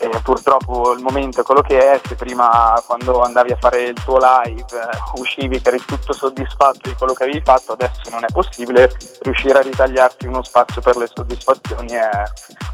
eh, 0.00 0.20
purtroppo 0.22 0.94
il 0.94 1.02
momento 1.02 1.42
è 1.42 1.44
quello 1.44 1.60
che 1.60 1.78
è, 1.78 2.00
se 2.02 2.14
prima 2.14 2.74
quando 2.86 3.20
andavi 3.20 3.52
a 3.52 3.56
fare 3.60 3.82
il 3.82 4.02
tuo 4.02 4.16
live 4.18 4.62
eh, 4.62 5.20
uscivi 5.20 5.60
che 5.60 5.68
eri 5.68 5.82
tutto 5.84 6.14
soddisfatto 6.14 6.88
di 6.88 6.94
quello 6.94 7.12
che 7.12 7.24
avevi 7.24 7.42
fatto, 7.44 7.72
adesso 7.72 8.08
non 8.10 8.24
è 8.24 8.32
possibile, 8.32 8.90
riuscire 9.20 9.58
a 9.58 9.62
ritagliarti 9.62 10.26
uno 10.26 10.42
spazio 10.42 10.80
per 10.80 10.96
le 10.96 11.06
soddisfazioni 11.12 11.92
è, 11.92 12.08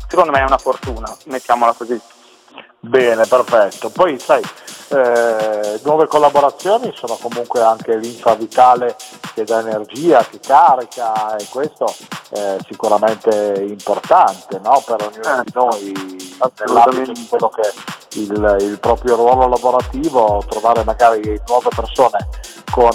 secondo 0.06 0.30
me 0.30 0.38
è 0.38 0.44
una 0.44 0.58
fortuna, 0.58 1.12
mettiamola 1.26 1.72
così. 1.72 2.00
Bene, 2.84 3.24
perfetto. 3.26 3.90
Poi 3.90 4.18
sai, 4.18 4.42
eh, 4.88 5.80
nuove 5.84 6.08
collaborazioni 6.08 6.92
sono 6.96 7.14
comunque 7.14 7.60
anche 7.62 7.96
l'infa 7.96 8.34
vitale 8.34 8.96
che 9.34 9.44
dà 9.44 9.60
energia, 9.60 10.26
che 10.28 10.40
carica 10.40 11.36
e 11.36 11.46
questo 11.48 11.94
è 12.30 12.56
sicuramente 12.66 13.64
importante 13.68 14.58
no? 14.58 14.82
per 14.84 15.00
ognuno 15.00 15.42
di 15.44 15.52
noi 15.54 15.92
nell'ambito 16.66 17.12
di 17.12 17.26
quello 17.28 17.48
che 17.50 17.60
è 17.60 17.72
il, 18.14 18.56
il, 18.62 18.78
proprio 18.80 19.14
ruolo 19.14 19.46
lavorativo, 19.46 20.44
trovare 20.48 20.82
magari 20.82 21.40
nuove 21.46 21.68
persone 21.74 22.28
con, 22.68 22.90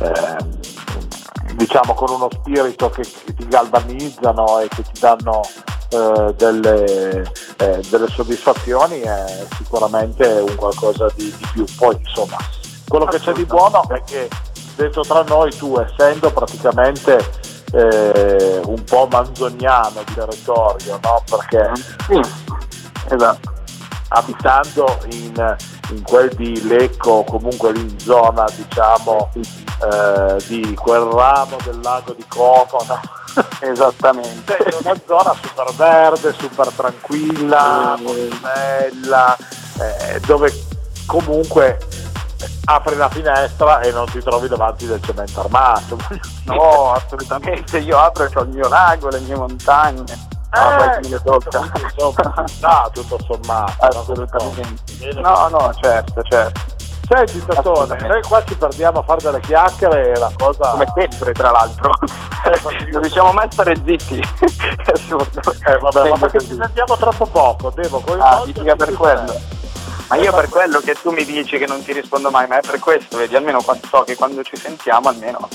eh, 0.00 0.06
eh, 0.06 1.54
diciamo, 1.54 1.94
con 1.94 2.10
uno 2.10 2.28
spirito 2.30 2.90
che, 2.90 3.02
che 3.02 3.34
ti 3.34 3.48
galvanizzano 3.48 4.60
e 4.60 4.68
che 4.68 4.82
ti 4.84 5.00
danno 5.00 5.40
eh, 5.90 6.34
delle, 6.36 7.24
eh, 7.56 7.80
delle, 7.88 8.08
soddisfazioni 8.08 9.00
è 9.00 9.46
sicuramente 9.56 10.26
un 10.26 10.54
qualcosa 10.56 11.06
di, 11.14 11.24
di 11.36 11.46
più. 11.52 11.64
Poi 11.76 11.96
insomma, 11.98 12.36
quello 12.88 13.06
che 13.06 13.18
c'è 13.18 13.32
di 13.32 13.44
buono 13.44 13.88
è 13.88 14.02
che 14.04 14.28
detto 14.76 15.02
tra 15.02 15.22
noi 15.22 15.54
tu 15.56 15.78
essendo 15.78 16.30
praticamente 16.30 17.18
eh, 17.72 18.60
un 18.64 18.84
po' 18.84 19.08
manzoniano 19.10 20.02
di 20.04 20.14
territorio, 20.14 21.00
no? 21.02 21.22
Perché 21.28 21.72
sì, 22.06 22.20
esatto. 23.10 23.52
abitando 24.08 24.98
in, 25.10 25.56
in, 25.90 26.02
quel 26.02 26.30
di 26.34 26.66
Lecco, 26.66 27.24
comunque 27.24 27.70
in 27.70 27.98
zona 27.98 28.44
diciamo 28.54 29.30
eh, 29.34 30.36
di 30.46 30.74
quel 30.74 31.02
ramo 31.02 31.56
del 31.64 31.80
lago 31.80 32.12
di 32.12 32.24
Como, 32.28 32.84
no? 32.86 33.00
Esattamente. 33.60 34.56
È 34.56 34.76
una 34.80 34.94
zona 35.06 35.34
super 35.40 35.72
verde, 35.74 36.34
super 36.38 36.68
tranquilla, 36.68 37.96
molto 38.00 38.36
bella, 38.40 39.36
eh, 39.80 40.20
dove 40.20 40.52
comunque 41.06 41.78
apri 42.66 42.96
la 42.96 43.08
finestra 43.08 43.80
e 43.80 43.90
non 43.90 44.06
ti 44.06 44.20
trovi 44.20 44.48
davanti 44.48 44.86
del 44.86 45.02
cemento 45.02 45.40
armato. 45.40 45.98
No, 46.44 46.92
assolutamente, 46.92 47.78
io 47.78 47.98
apro 47.98 48.24
e 48.24 48.30
ho 48.34 48.42
il 48.42 48.50
mio 48.50 48.68
lago, 48.68 49.08
le 49.08 49.18
mie 49.20 49.34
montagne. 49.34 50.04
Ah, 50.50 51.00
eh, 51.02 51.22
tocca. 51.22 51.72
No, 52.60 52.90
tutto 52.92 53.18
sommato. 53.26 53.86
Assolutamente. 53.86 55.12
No, 55.14 55.48
no, 55.48 55.72
certo, 55.80 56.22
certo. 56.22 56.73
Senti 57.06 57.44
Tatone, 57.44 57.98
noi 58.06 58.22
qua 58.22 58.42
ci 58.44 58.54
perdiamo 58.56 59.00
a 59.00 59.02
fare 59.02 59.20
delle 59.20 59.40
chiacchiere 59.40 60.12
e 60.12 60.18
la 60.18 60.30
cosa... 60.36 60.70
Come 60.70 60.86
sempre 60.96 61.32
tra 61.32 61.50
l'altro, 61.50 61.90
non 62.92 63.00
riusciamo 63.02 63.32
mai 63.32 63.46
a 63.46 63.50
stare 63.50 63.76
zitti. 63.84 64.16
Eh 65.66 65.78
vabbè, 65.78 66.08
ma 66.08 66.16
perché 66.18 66.40
ci 66.40 66.56
sentiamo 66.58 66.96
troppo 66.96 67.26
poco, 67.26 67.70
devo 67.70 68.02
Ah, 68.18 68.42
dica 68.44 68.74
per 68.74 68.92
quello. 68.94 69.34
Ma 70.08 70.16
io 70.16 70.32
per 70.32 70.48
quello 70.48 70.80
che 70.80 70.94
tu 70.94 71.10
mi 71.10 71.24
dici 71.24 71.58
che 71.58 71.66
non 71.66 71.82
ti 71.82 71.92
rispondo 71.92 72.30
mai, 72.30 72.46
ma 72.46 72.58
è 72.58 72.60
per 72.60 72.78
questo, 72.78 73.16
vedi, 73.16 73.36
almeno 73.36 73.60
so 73.60 74.02
che 74.04 74.16
quando 74.16 74.42
ci 74.42 74.56
sentiamo 74.56 75.08
almeno 75.08 75.48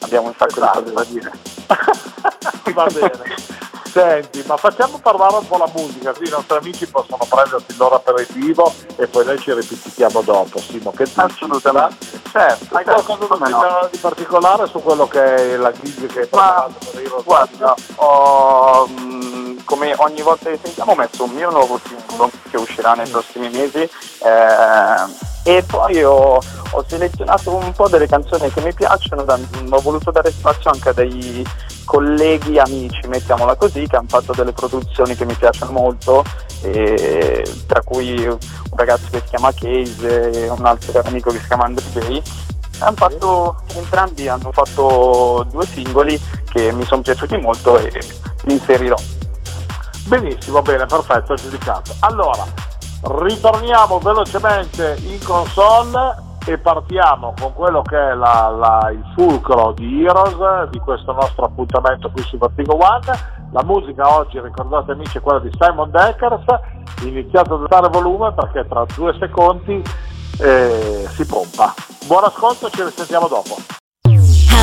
abbiamo 0.00 0.28
un 0.28 0.34
sacco 0.36 0.60
esatto. 0.60 0.80
di 0.80 0.92
cose 0.92 0.94
da 0.94 1.04
dire. 1.04 1.32
Va 2.72 2.86
bene. 2.86 3.54
Senti, 3.96 4.44
ma 4.46 4.58
facciamo 4.58 4.98
parlare 4.98 5.36
un 5.36 5.46
po' 5.46 5.56
la 5.56 5.70
musica, 5.74 6.12
così 6.12 6.26
i 6.26 6.30
nostri 6.30 6.58
amici 6.58 6.86
possono 6.86 7.24
prendersi 7.26 7.64
il 7.68 7.76
loro 7.78 7.94
aperitivo 7.94 8.70
e 8.96 9.06
poi 9.06 9.24
noi 9.24 9.38
ci 9.38 9.54
ripetiamo 9.54 10.20
dopo. 10.20 10.58
Simo, 10.58 10.90
che 10.90 11.04
dici? 11.04 11.18
Assolutamente. 11.18 12.20
Certo, 12.30 12.76
Hai 12.76 12.84
certo, 12.84 13.02
qualcosa 13.04 13.48
no. 13.48 13.88
di 13.90 13.96
particolare 13.96 14.66
su 14.66 14.82
quello 14.82 15.08
che 15.08 15.54
è 15.54 15.56
la 15.56 15.72
gig 15.72 16.12
che 16.12 16.20
hai 16.20 16.26
preparato 16.26 16.74
per 16.92 17.22
Guarda, 17.24 17.74
ho, 17.94 18.86
mm, 18.86 19.45
come 19.66 19.92
ogni 19.98 20.22
volta 20.22 20.48
che 20.48 20.58
sentiamo 20.62 20.92
ho 20.92 20.94
messo 20.94 21.24
un 21.24 21.32
mio 21.32 21.50
nuovo 21.50 21.78
singolo 21.84 22.30
che 22.48 22.56
uscirà 22.56 22.94
nei 22.94 23.08
prossimi 23.08 23.50
mesi 23.50 23.80
eh, 23.80 25.26
e 25.42 25.62
poi 25.64 26.02
ho, 26.02 26.40
ho, 26.70 26.84
selezionato 26.88 27.54
un 27.54 27.72
po' 27.72 27.88
delle 27.88 28.06
canzoni 28.06 28.50
che 28.50 28.62
mi 28.62 28.72
piacciono, 28.72 29.22
da, 29.22 29.38
ho 29.68 29.80
voluto 29.80 30.10
dare 30.10 30.30
spazio 30.30 30.70
anche 30.70 30.88
a 30.88 30.92
dei 30.92 31.44
colleghi, 31.84 32.58
amici, 32.58 33.06
mettiamola 33.06 33.54
così, 33.54 33.86
che 33.86 33.94
hanno 33.94 34.08
fatto 34.08 34.32
delle 34.32 34.52
produzioni 34.52 35.14
che 35.14 35.24
mi 35.24 35.34
piacciono 35.34 35.70
molto, 35.70 36.24
e, 36.62 37.44
tra 37.68 37.80
cui 37.82 38.26
un 38.26 38.38
ragazzo 38.74 39.06
che 39.10 39.20
si 39.20 39.28
chiama 39.28 39.52
Case 39.52 40.30
e 40.30 40.48
un 40.48 40.66
altro 40.66 41.00
amico 41.04 41.30
che 41.30 41.38
si 41.38 41.46
chiama 41.46 41.64
Andre 41.64 41.84
J. 41.92 42.22
Hanno 42.80 42.96
fatto, 42.96 43.62
entrambi 43.74 44.26
hanno 44.26 44.50
fatto 44.50 45.46
due 45.48 45.64
singoli 45.64 46.20
che 46.50 46.72
mi 46.72 46.84
sono 46.84 47.02
piaciuti 47.02 47.36
molto 47.36 47.78
e 47.78 47.90
li 48.42 48.52
inserirò. 48.52 49.15
Benissimo, 50.06 50.62
bene, 50.62 50.86
perfetto, 50.86 51.34
giudicato. 51.34 51.92
Allora, 52.00 52.44
ritorniamo 53.02 53.98
velocemente 53.98 54.96
in 55.02 55.18
console 55.24 56.24
e 56.46 56.58
partiamo 56.58 57.34
con 57.36 57.52
quello 57.54 57.82
che 57.82 57.96
è 57.96 58.14
la, 58.14 58.48
la, 58.56 58.90
il 58.92 59.02
fulcro 59.16 59.72
di 59.72 60.04
Heroes 60.04 60.70
di 60.70 60.78
questo 60.78 61.12
nostro 61.12 61.46
appuntamento 61.46 62.08
qui 62.10 62.22
su 62.22 62.38
Vertigo 62.38 62.76
One. 62.76 63.34
La 63.50 63.64
musica 63.64 64.16
oggi, 64.16 64.40
ricordate 64.40 64.92
amici, 64.92 65.18
è 65.18 65.20
quella 65.20 65.40
di 65.40 65.50
Simon 65.58 65.90
Deckers. 65.90 66.44
Iniziate 67.02 67.52
ad 67.52 67.62
alzare 67.62 67.88
volume 67.88 68.32
perché 68.32 68.64
tra 68.68 68.84
due 68.94 69.12
secondi 69.18 69.82
eh, 70.38 71.04
si 71.08 71.26
pompa. 71.26 71.74
Buon 72.06 72.22
ascolto, 72.22 72.70
ci 72.70 72.84
risentiamo 72.84 73.26
dopo. 73.26 73.56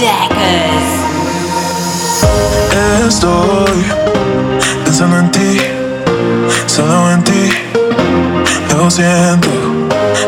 Deckers. 0.00 0.90
Estoy 3.06 3.84
pensando 4.84 5.18
en 5.18 5.30
ti, 5.30 5.60
solo 6.66 7.10
en 7.12 7.22
ti. 7.24 7.50
Siento, 8.90 9.48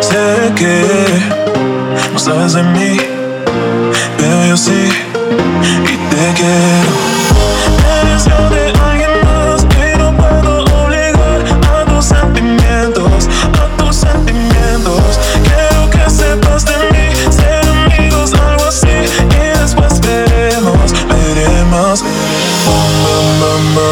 sé 0.01 0.53
que 0.55 0.85
no 2.13 2.19
sabes 2.19 2.55
mí, 2.55 2.97
pero 4.17 4.47
yo 4.47 4.57
sí 4.57 4.89
y 5.91 5.97
te 6.15 6.33
quiero. 6.37 6.93
Eres 8.03 8.72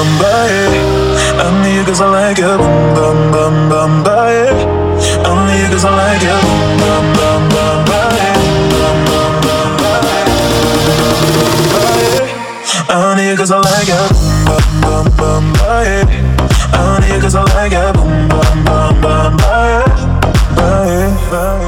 bambaye 0.01 0.65
I'm 1.41 1.65
you 1.75 1.85
cause 1.85 2.01
I 2.01 2.09
like 2.09 2.39
you 2.39 2.57
Bam 2.97 3.31
bam 3.33 3.71
bam 3.71 4.03
bambaye 4.05 4.49
I'm 5.25 5.49
you 5.61 5.69
cause 5.69 5.85
I 5.85 5.91
like 5.97 6.23
you 6.23 6.39
Bam 6.81 7.07
bam 7.17 7.43
bambaye 7.51 8.31
I'm 12.93 13.19
here 13.19 13.37
cause 13.37 13.53
I 13.53 13.59
like 13.59 13.89
it, 13.89 14.13
bum 14.45 14.81
bum 14.81 15.17
bum 15.17 15.53
buy 15.53 15.85
it. 15.85 16.09
I'm 16.75 17.03
here 17.05 17.21
cause 17.21 17.37
I 17.37 17.45
like 17.55 17.71
it, 17.73 17.95
bum 17.95 18.29
bum 18.29 18.65
bum 18.65 19.01
bum 19.01 19.37
buy 19.37 19.85
it, 19.85 21.31
buy. 21.31 21.60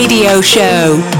Radio 0.00 0.40
Show. 0.40 1.19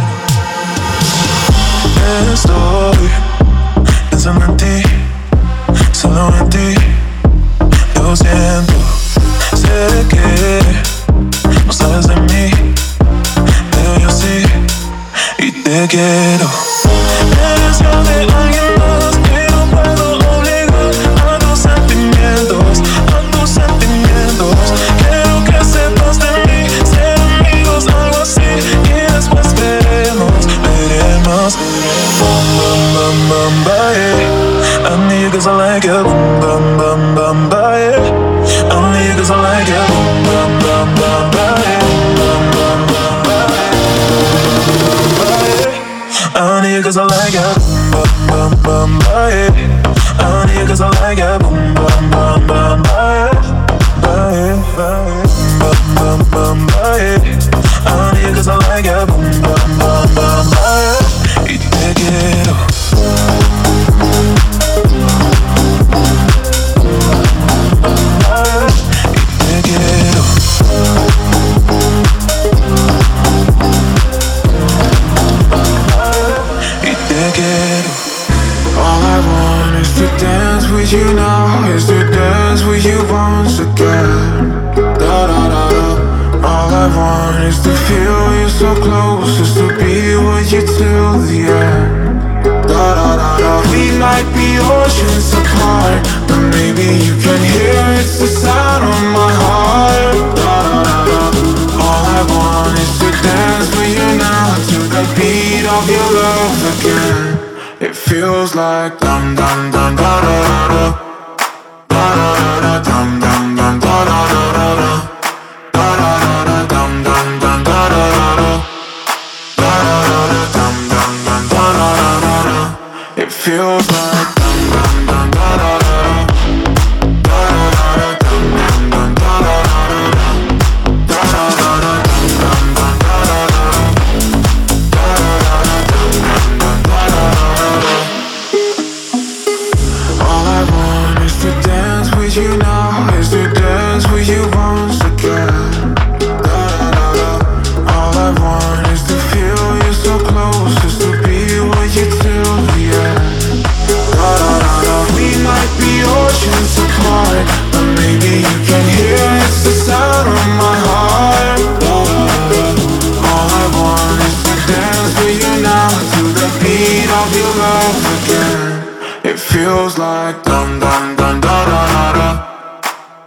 It 169.30 169.38
feels 169.38 169.97
like 169.97 170.43
dum 170.43 170.80
dum 170.80 171.14
dum 171.14 171.40
da 171.40 171.64
da 171.64 171.82
da 171.93 172.12
da 172.12 172.30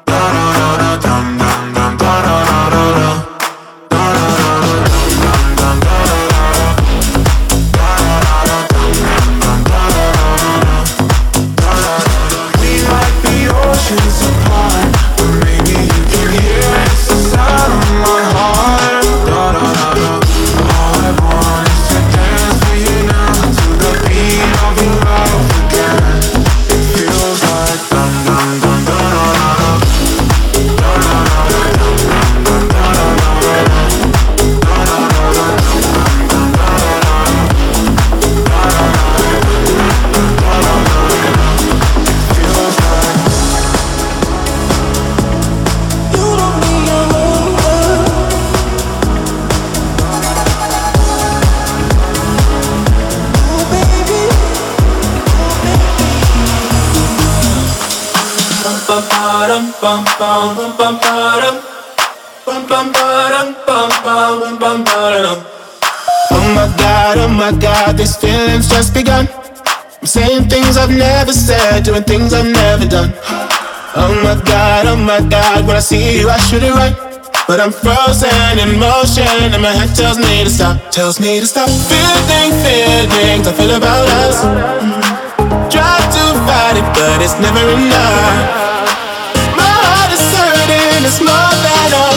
da 0.06 0.20
da 0.58 0.78
da 0.78 0.98
dum. 1.02 1.43
My 67.44 67.52
god, 67.60 67.98
these 67.98 68.16
feelings 68.16 68.70
just 68.70 68.94
begun. 68.94 69.28
I'm 70.00 70.08
saying 70.08 70.48
things 70.48 70.78
I've 70.78 70.96
never 70.96 71.34
said, 71.34 71.84
doing 71.84 72.04
things 72.04 72.32
I've 72.32 72.48
never 72.48 72.88
done. 72.88 73.12
Oh 74.00 74.16
my 74.24 74.40
god, 74.48 74.88
oh 74.88 74.96
my 74.96 75.20
god, 75.20 75.68
when 75.68 75.76
I 75.76 75.82
see 75.82 76.20
you, 76.20 76.30
I 76.30 76.38
should 76.38 76.64
it 76.64 76.72
right. 76.72 76.96
But 77.46 77.60
I'm 77.60 77.74
frozen 77.74 78.54
in 78.64 78.80
motion, 78.80 79.52
and 79.52 79.62
my 79.62 79.76
head 79.76 79.92
tells 79.94 80.18
me 80.18 80.46
to 80.46 80.50
stop, 80.50 80.90
tells 80.90 81.20
me 81.20 81.42
to 81.42 81.46
stop. 81.46 81.68
Feeling 81.92 82.52
feelings 82.64 83.46
I 83.46 83.52
feel 83.52 83.76
about 83.76 84.08
us. 84.24 84.40
Mm. 84.40 85.68
Try 85.68 86.00
to 86.16 86.24
fight 86.48 86.80
it, 86.80 86.88
but 86.96 87.20
it's 87.20 87.36
never 87.44 87.64
enough 87.76 88.40
My 89.60 89.74
heart 89.84 90.12
is 90.16 90.24
hurting, 90.32 91.04
it's 91.04 91.20
more 91.20 91.56
than 91.60 91.73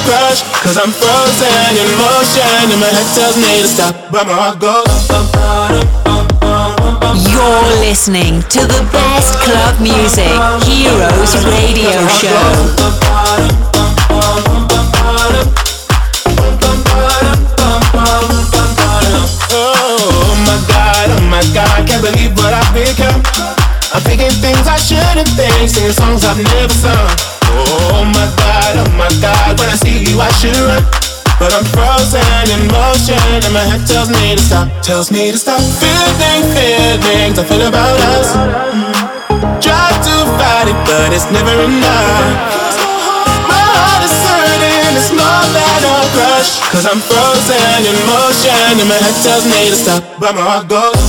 crush 0.06 0.40
Cause 0.62 0.78
I'm 0.78 0.94
frozen 0.94 1.70
in 1.74 1.90
motion 1.98 2.70
And 2.70 2.80
my 2.80 2.86
head 2.86 3.08
tells 3.18 3.36
me 3.36 3.50
to 3.62 3.68
stop 3.68 3.94
But 4.14 4.26
my 4.30 4.34
heart 4.38 4.58
goes 4.62 4.86
You're 7.26 7.68
listening 7.82 8.40
to 8.54 8.60
the 8.62 8.82
best 8.94 9.34
club 9.42 9.74
music 9.82 10.30
Heroes 10.62 11.34
Radio 11.50 11.98
Show 12.22 12.46
Oh 19.58 20.34
my 20.46 20.58
god, 20.70 21.06
oh 21.10 21.22
my 21.30 21.42
god, 21.54 21.70
I 21.74 21.84
can't 21.84 22.02
believe 22.02 22.36
what 22.36 22.52
I've 22.54 22.72
become. 22.72 23.22
I'm 23.94 24.02
thinking 24.02 24.30
things 24.44 24.66
I 24.68 24.76
shouldn't 24.76 25.28
think, 25.32 25.70
singing 25.70 25.92
songs 25.92 26.24
I've 26.24 26.36
never 26.36 26.74
sung. 26.74 27.08
Oh 27.48 28.04
my 28.12 28.26
god, 28.36 28.45
oh 28.74 28.90
my 28.98 29.10
god, 29.22 29.54
when 29.60 29.68
I 29.70 29.76
see 29.78 30.02
you 30.02 30.18
I 30.18 30.30
should 30.42 30.56
run. 30.58 30.82
But 31.38 31.52
I'm 31.52 31.68
frozen 31.68 32.24
in 32.48 32.64
motion 32.72 33.20
and 33.44 33.52
my 33.52 33.60
head 33.60 33.84
tells 33.86 34.08
me 34.08 34.34
to 34.34 34.40
stop 34.40 34.72
Tells 34.80 35.12
me 35.12 35.30
to 35.30 35.36
stop. 35.36 35.60
Feeling 35.60 36.42
feelings 36.56 37.36
I 37.38 37.44
feel 37.44 37.60
about 37.68 38.00
us. 38.16 38.32
Try 39.60 39.88
to 39.92 40.14
fight 40.40 40.72
it 40.72 40.78
but 40.88 41.12
it's 41.12 41.28
never 41.28 41.52
enough. 41.60 42.24
My 43.52 43.60
heart 43.60 44.00
is 44.00 44.16
it's 44.96 45.12
more 45.12 45.46
than 45.52 45.80
a 45.84 45.96
crush. 46.16 46.56
Cause 46.72 46.88
I'm 46.88 47.04
frozen 47.04 47.84
in 47.84 47.96
motion 48.08 48.80
and 48.80 48.88
my 48.88 48.96
head 48.96 49.16
tells 49.20 49.44
me 49.44 49.68
to 49.68 49.76
stop. 49.76 50.02
But 50.18 50.34
my 50.34 50.40
heart 50.40 50.68
goes 50.72 51.06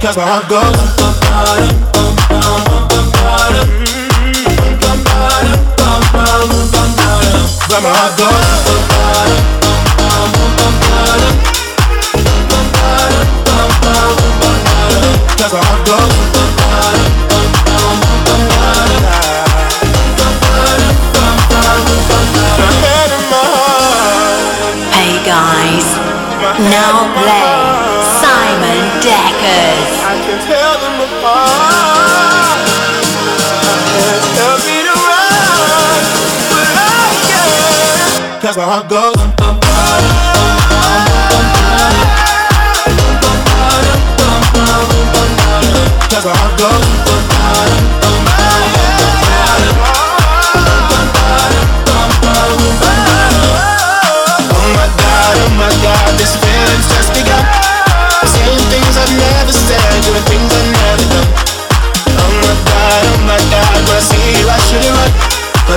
Cause 0.00 0.16
my 0.16 0.22
I 0.22 0.48
go 0.48 0.60
Where 7.68 7.80
my 7.82 7.88
heart 7.90 8.18
goes 8.18 8.48
Now 26.60 27.14
play. 27.14 27.87
Deckers. 29.00 29.90
I 30.02 30.14
can 30.24 30.38
tell 30.46 30.74
them 30.82 30.96
apart. 31.06 32.58
Run, 34.88 36.02
but 36.50 36.68
I 36.76 37.14
can't. 37.28 38.42
Cause 38.42 38.56
my 38.56 38.64
heart 38.64 38.88
goes. 38.88 39.16
Cause 46.10 46.24
my 46.24 46.32
heart 46.34 46.58
goes. 46.58 46.97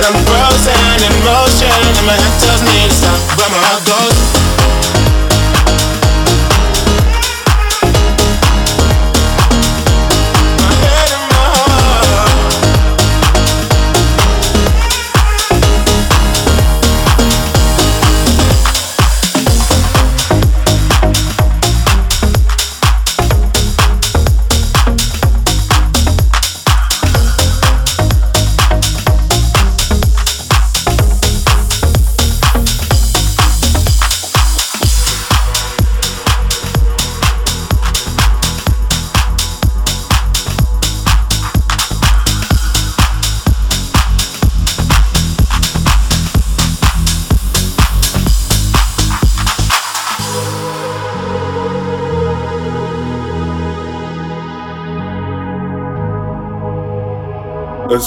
I'm 0.04 0.18
frozen 0.26 0.98
in 1.06 1.14
motion 1.22 1.70
and 1.70 2.06
my 2.06 2.18
head 2.18 2.51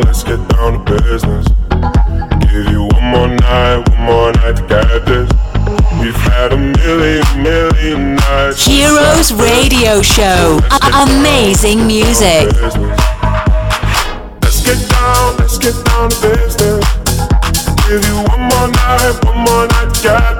down, 0.00 0.06
let's 0.06 0.22
get 0.22 0.48
down 0.48 0.84
to 0.84 0.92
business. 1.02 1.46
Give 2.50 2.66
you 2.72 2.82
one 2.84 3.04
more 3.04 3.28
night, 3.28 3.88
one 3.88 4.02
more 4.04 4.32
night 4.32 4.56
to 4.56 4.66
get 4.66 5.06
this. 5.06 5.30
We've 6.00 6.14
had 6.14 6.52
a 6.52 6.56
million, 6.56 7.24
million 7.42 8.16
nights. 8.16 8.64
Heroes 8.64 9.32
Radio 9.32 10.02
Show. 10.02 10.60
amazing 10.94 11.86
music. 11.86 12.52
Let's 14.42 14.60
get 14.64 14.88
down, 14.90 15.36
let's 15.38 15.58
get 15.58 15.84
down 15.84 16.10
to 16.10 16.20
business. 16.20 16.84
Give 17.88 18.04
you 18.06 18.16
one 18.28 18.42
more 18.48 18.68
night, 18.68 19.24
one 19.24 19.38
more 19.38 19.66
night 19.66 19.94
to 19.94 20.02
get 20.02 20.39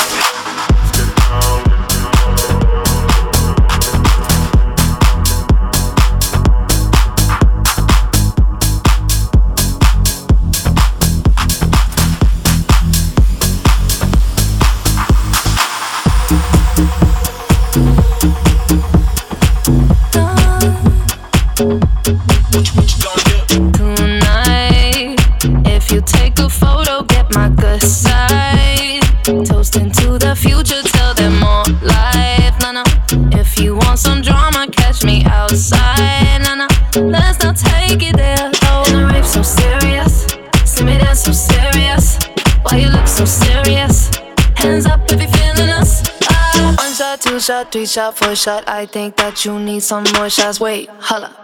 Shot, 47.41 47.71
three 47.71 47.85
shot, 47.85 48.17
four 48.17 48.35
shot. 48.35 48.63
I 48.67 48.85
think 48.85 49.17
that 49.17 49.43
you 49.45 49.59
need 49.59 49.81
some 49.83 50.03
more 50.15 50.29
shots. 50.29 50.59
Wait, 50.59 50.89
holla. 50.99 51.35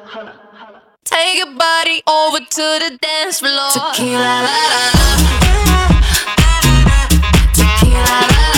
Take 1.04 1.38
your 1.38 1.56
body 1.58 2.02
over 2.08 2.40
to 2.40 2.46
the 2.46 2.98
dance 3.02 3.40
floor. 3.40 3.72
Tequila, 3.74 4.20
la, 4.20 4.62
la, 4.74 4.86
la. 4.94 5.08
Tequila, 7.54 8.28
la. 8.32 8.57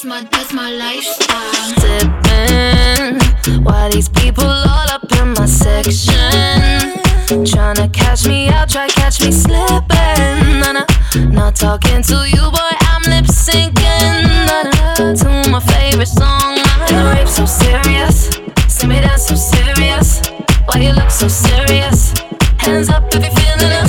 That's 0.00 0.08
my, 0.08 0.22
that's 0.30 0.52
my 0.54 0.70
lifestyle. 0.70 1.74
Dipping, 1.76 3.20
why 3.62 3.90
these 3.92 4.08
people 4.08 4.46
all 4.46 4.88
up 4.88 5.04
in 5.12 5.34
my 5.34 5.44
section? 5.44 6.96
Tryna 7.44 7.92
catch 7.92 8.26
me 8.26 8.48
out, 8.48 8.70
try 8.70 8.88
catch 8.88 9.20
me 9.20 9.30
slipping. 9.30 10.58
Nah, 10.58 10.72
nah, 10.72 10.86
not 11.30 11.54
talking 11.54 12.00
to 12.04 12.26
you, 12.26 12.40
boy. 12.40 12.72
I'm 12.88 13.02
lip 13.10 13.26
syncing 13.26 14.24
nah, 14.48 15.12
to 15.12 15.50
my 15.50 15.60
favorite 15.60 16.08
song. 16.08 16.56
So 17.26 17.44
serious, 17.44 18.30
see 18.68 18.86
me 18.86 19.02
dance 19.02 19.26
so 19.26 19.34
serious. 19.34 20.22
Why 20.64 20.80
you 20.80 20.92
look 20.92 21.10
so 21.10 21.28
serious? 21.28 22.14
Hands 22.56 22.88
up 22.88 23.04
if 23.14 23.22
you 23.22 23.30
feeling. 23.36 23.79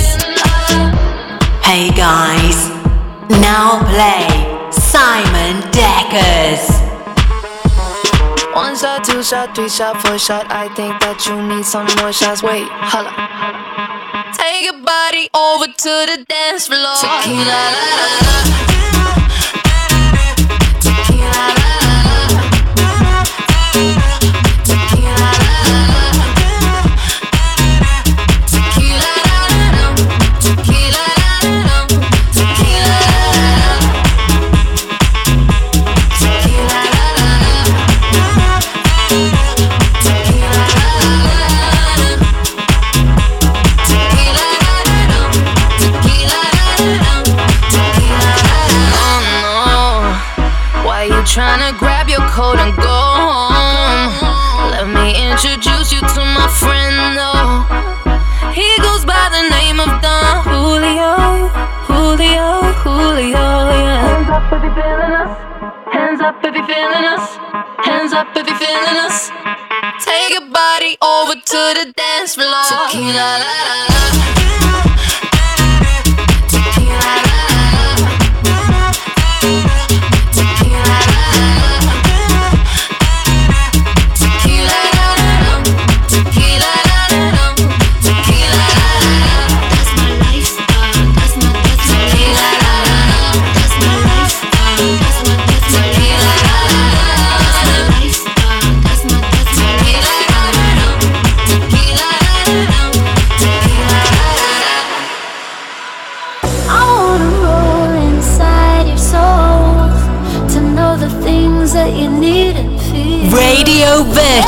One 8.54 8.76
shot, 8.76 9.02
two 9.02 9.22
shot, 9.22 9.56
three 9.56 9.70
shot, 9.70 9.96
four 10.02 10.18
shot. 10.18 10.46
I 10.50 10.68
think 10.74 11.00
that 11.00 11.24
you 11.26 11.40
need 11.40 11.64
some 11.64 11.86
more 11.96 12.12
shots. 12.12 12.42
Wait, 12.42 12.68
holla. 12.68 13.08
Take 14.36 14.64
your 14.64 14.76
body 14.84 15.30
over 15.32 15.66
to 15.72 15.92
the 16.12 16.24
dance 16.28 16.66
floor. 16.66 16.96
Tequila, 17.00 17.48
la, 17.48 17.84
la, 17.96 18.66
la. 18.66 18.71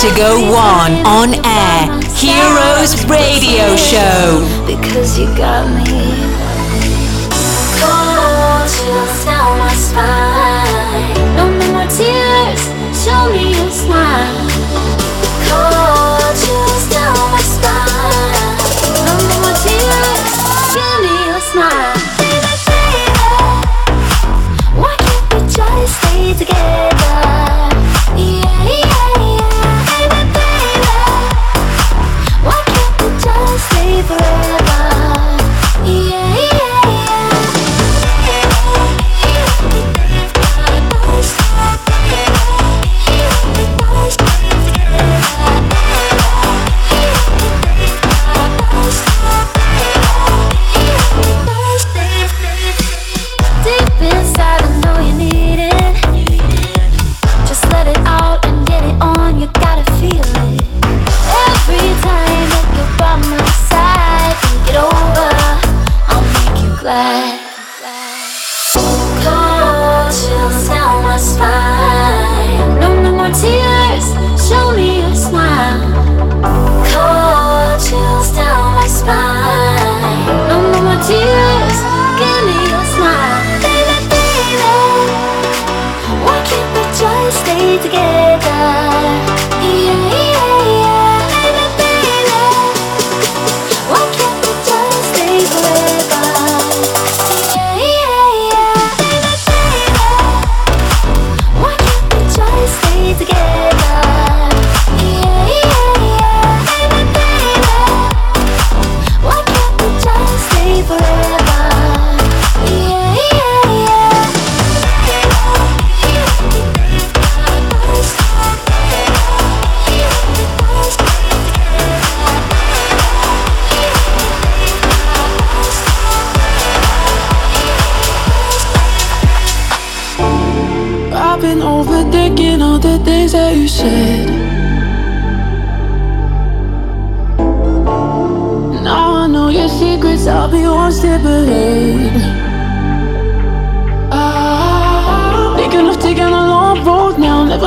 Vertigo 0.04 0.52
1 0.52 1.06
on 1.06 1.34
air. 1.46 1.88
Heroes 2.14 3.06
Radio 3.06 3.74
Show. 3.74 4.44
Because 4.66 5.18
you 5.18 5.34
got 5.34 5.66
me. 5.66 5.93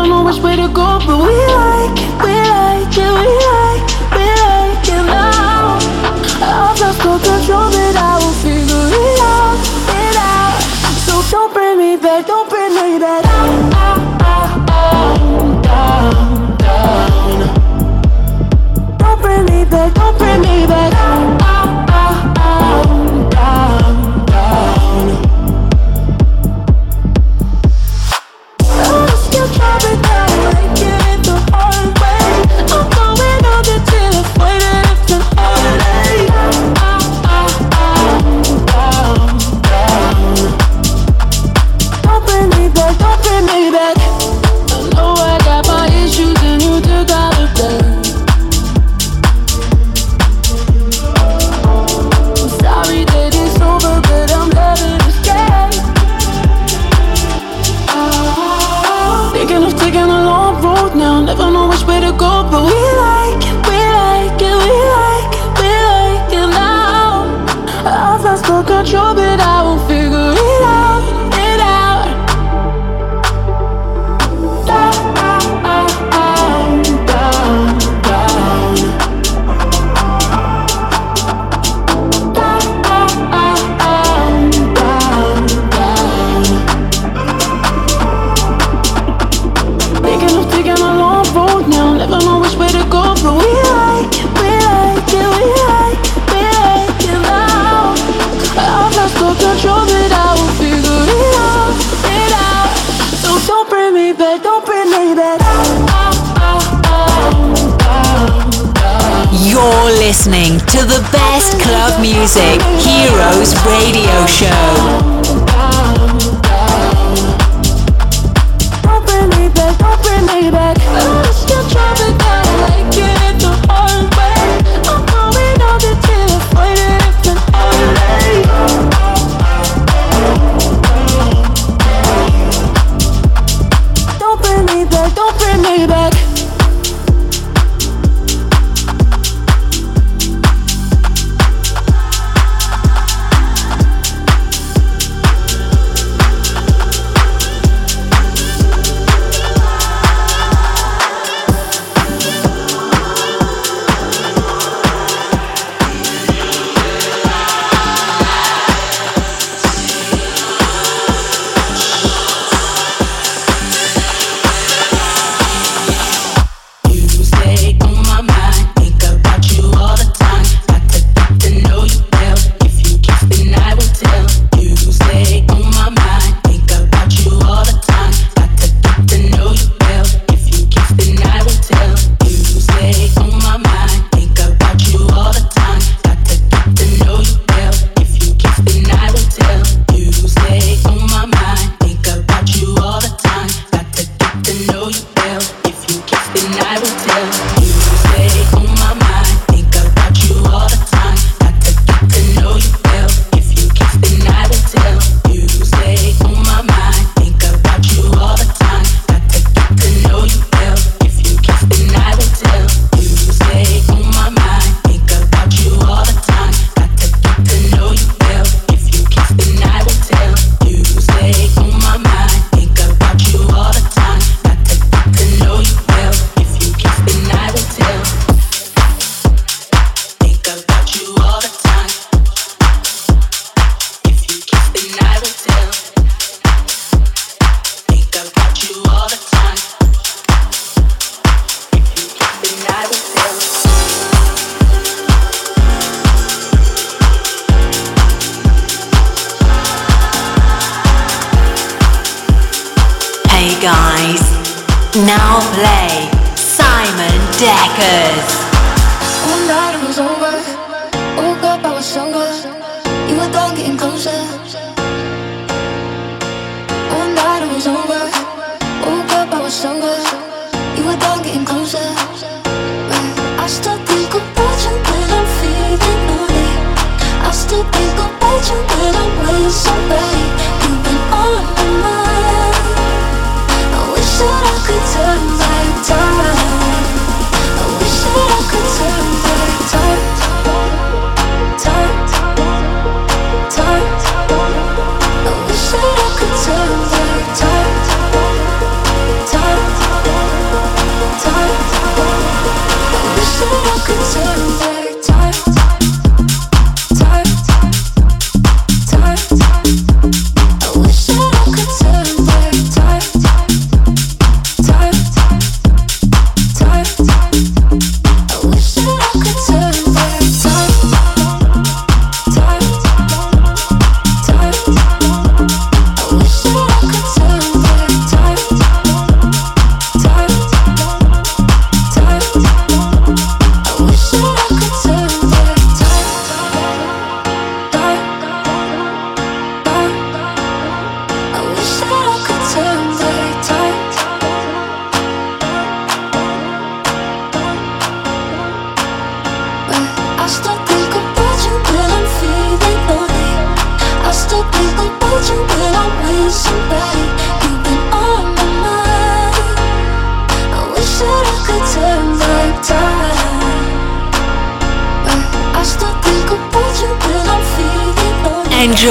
don't 0.07 0.23
know 0.23 0.31
which 0.31 0.41
way 0.41 0.55
to 0.55 0.67
go, 0.69 0.99
but 1.05 1.17
we 1.17 1.46
Heroes 112.79 113.55
Radio 113.65 114.25
Show. 114.27 115.16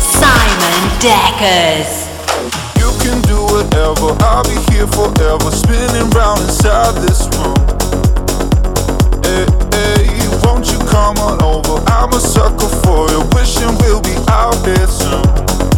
Simon 0.00 0.80
Deckers. 1.00 2.08
You 2.78 2.90
can 3.02 3.20
do 3.22 3.38
whatever, 3.42 4.14
I'll 4.24 4.44
be 4.44 4.58
here 4.72 4.86
forever, 4.86 5.50
spinning 5.50 6.10
round 6.10 6.40
inside 6.40 6.94
this 7.02 7.26
room. 7.36 7.58
Hey, 9.22 9.46
hey, 9.74 10.28
won't 10.44 10.70
you 10.70 10.78
come 10.90 11.18
on 11.18 11.42
over? 11.42 11.82
I'm 11.90 12.12
a 12.12 12.20
sucker 12.20 12.68
for 12.82 13.10
you, 13.10 13.22
wishing 13.34 13.74
we'll 13.80 14.02
be 14.02 14.16
out 14.28 14.56
here 14.66 14.86
soon. 14.86 15.77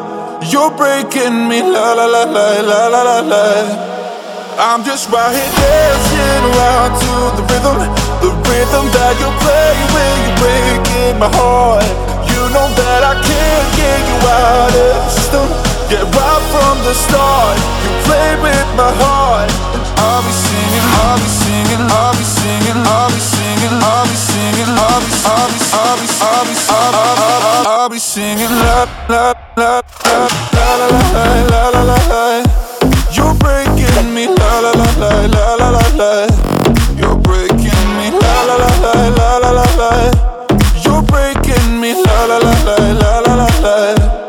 You're 0.49 0.71
breaking 0.73 1.47
me 1.47 1.61
la 1.61 1.93
la 1.93 2.05
la 2.05 2.23
la 2.25 2.61
la 2.65 2.87
la 2.87 3.01
la 3.03 3.19
la. 3.21 3.45
I'm 4.57 4.83
just 4.83 5.09
right 5.13 5.29
here 5.29 5.53
dancing 5.53 6.43
around 6.49 6.97
to 6.97 7.13
the 7.37 7.43
rhythm, 7.45 7.77
the 8.25 8.31
rhythm 8.49 8.85
that 8.89 9.13
you 9.21 9.29
play 9.37 9.69
when 9.93 10.13
you're 10.25 10.39
breaking 10.41 11.21
my 11.21 11.29
heart. 11.29 11.85
You 12.25 12.41
know 12.49 12.67
that 12.73 13.01
I 13.05 13.21
can't 13.21 13.69
get 13.77 14.01
you 14.01 14.17
out 14.25 14.73
of 14.73 14.97
the 15.05 15.11
system. 15.13 15.45
Yeah, 15.93 16.09
right 16.09 16.43
from 16.49 16.75
the 16.89 16.97
start, 16.97 17.55
you 17.85 17.91
play 18.09 18.33
with 18.41 18.69
my 18.73 18.89
heart. 18.97 19.51
I'll 20.01 20.25
be 20.25 20.33
singing, 20.33 20.87
I'll 21.05 21.21
be 21.21 21.29
singing, 21.29 21.83
I'll 21.85 22.17
be 22.17 22.25
singing, 22.25 22.79
I'll 22.81 23.13
be 23.13 23.21
singing, 23.21 23.30
I'll 23.69 24.05
be 24.07 24.15
singing, 24.15 24.73
I'll 24.73 24.99
be, 25.01 25.11
I'll 25.21 25.47
be, 25.47 25.59
I'll 25.73 25.97
be, 25.97 26.07
I'll 26.21 26.45
be, 26.45 26.55
I'll 26.69 26.95
I'll 26.95 27.67
I'll 27.67 27.89
be 27.89 27.99
singing 27.99 28.49
la 28.49 28.87
la 29.07 29.33
la 29.57 29.81
la 30.01 30.27
la 30.53 30.77
la 30.77 30.87
la 30.89 31.29
la 31.51 31.69
la 31.69 31.81
la 31.83 31.97
la. 32.09 32.43
You're 33.13 33.35
breaking 33.35 34.13
me 34.15 34.25
la 34.27 34.59
la 34.61 34.71
la 34.71 34.89
la 34.97 35.25
la 35.27 35.55
la 35.55 35.69
la 35.69 35.85
la. 35.99 36.27
You're 36.97 37.17
breaking 37.17 37.85
me 37.97 38.09
la 38.09 38.35
la 38.49 38.55
la 38.57 38.71
la 38.81 38.93
la 39.17 39.37
la 39.37 39.51
la 39.51 39.65
la. 39.77 39.91
You're 40.83 41.03
breaking 41.03 41.79
me 41.79 41.93
la 41.93 42.25
la 42.25 42.37
la 42.39 42.53
la 42.65 42.77
la 42.93 43.19
la 43.19 43.35
la 43.35 43.47
la. 43.61 44.20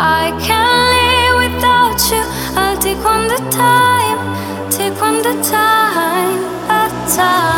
I 0.00 0.30
can't 0.46 0.78
live 0.94 1.54
without 1.54 1.98
you. 2.12 2.22
I'll 2.56 2.78
take 2.78 3.02
one 3.02 3.26
the 3.26 3.38
time, 3.50 4.70
take 4.70 4.94
one 5.00 5.22
the 5.22 5.34
time, 5.42 6.38
a 6.70 7.16
time. 7.16 7.57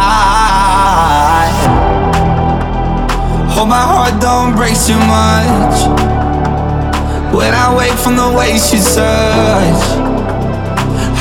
I 0.00 1.52
hope 3.54 3.68
my 3.68 3.84
heart 3.92 4.20
don't 4.20 4.56
break 4.56 4.74
too 4.74 4.98
much. 4.98 5.76
When 7.34 7.52
I 7.54 7.74
wake 7.76 7.98
from 7.98 8.16
the 8.16 8.32
ways 8.36 8.72
you 8.72 8.80
touch, 8.80 9.82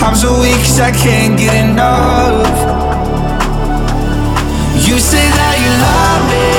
I'm 0.01 0.15
so 0.15 0.39
weak 0.41 0.57
cause 0.57 0.79
I 0.79 0.91
can't 0.91 1.37
get 1.37 1.53
enough. 1.69 2.47
You 4.87 4.97
say 4.97 5.21
that 5.21 5.55
you 5.61 5.71
love 5.85 6.23
me. 6.33 6.49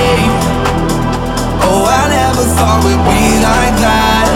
Oh, 1.67 1.83
I 1.83 2.07
never 2.15 2.45
thought 2.55 2.79
we'd 2.87 3.03
be 3.11 3.43
like 3.43 3.75
that. 3.83 4.31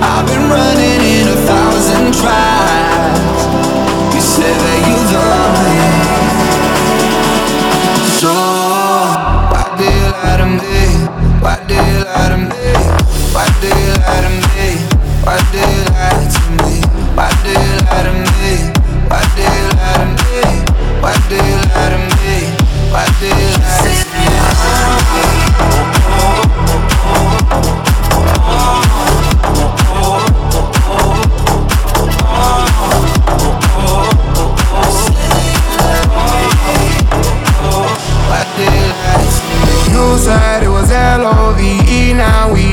I've 0.00 0.24
been 0.24 0.48
running 0.48 1.02
in 1.04 1.28
a 1.28 1.38
thousand 1.44 2.16
tries. 2.16 3.40
You 4.14 4.22
say 4.24 4.48
that 4.48 4.87
Why 15.28 15.38
do 15.52 15.58
you 15.58 15.84
lie 17.84 18.02
to 18.02 18.12
me? 18.72 18.77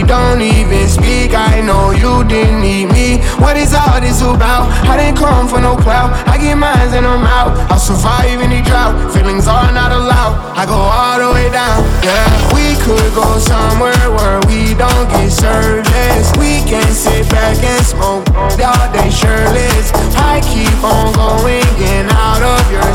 Don't 0.06 0.42
even 0.42 0.88
speak. 0.88 1.34
I 1.34 1.62
know 1.62 1.92
you 1.92 2.24
didn't 2.24 2.62
need 2.62 2.88
me. 2.94 3.20
What 3.42 3.58
is 3.58 3.74
all 3.74 4.00
this 4.00 4.22
about? 4.22 4.70
I 4.88 4.98
didn't 4.98 5.18
come 5.18 5.48
for 5.48 5.60
no 5.60 5.76
clout. 5.76 6.14
I 6.28 6.38
get 6.38 6.56
mines 6.56 6.94
and 6.94 7.06
I'm 7.06 7.26
out. 7.26 7.58
I'll 7.70 7.80
survive 7.80 8.40
any 8.40 8.62
drought. 8.62 8.96
Feelings 9.14 9.48
are 9.48 9.72
not 9.72 9.92
allowed. 9.92 10.38
I 10.56 10.66
go 10.66 10.78
all 10.78 11.20
the 11.20 11.30
way 11.36 11.52
down, 11.52 11.84
yeah 12.00 12.24
We 12.56 12.80
could 12.80 13.12
go 13.14 13.28
somewhere 13.40 14.08
where 14.16 14.40
we 14.48 14.74
don't 14.74 15.08
get 15.12 15.30
service. 15.30 16.32
We 16.40 16.64
can 16.64 16.88
sit 16.94 17.28
back 17.30 17.58
and 17.60 17.86
smoke 17.86 18.24
all 18.36 18.88
day 18.94 19.10
shirtless. 19.10 19.92
I 20.16 20.40
keep 20.40 20.80
on 20.84 21.12
going, 21.14 21.66
getting 21.76 22.10
out 22.12 22.42
of 22.42 22.72
your 22.72 22.86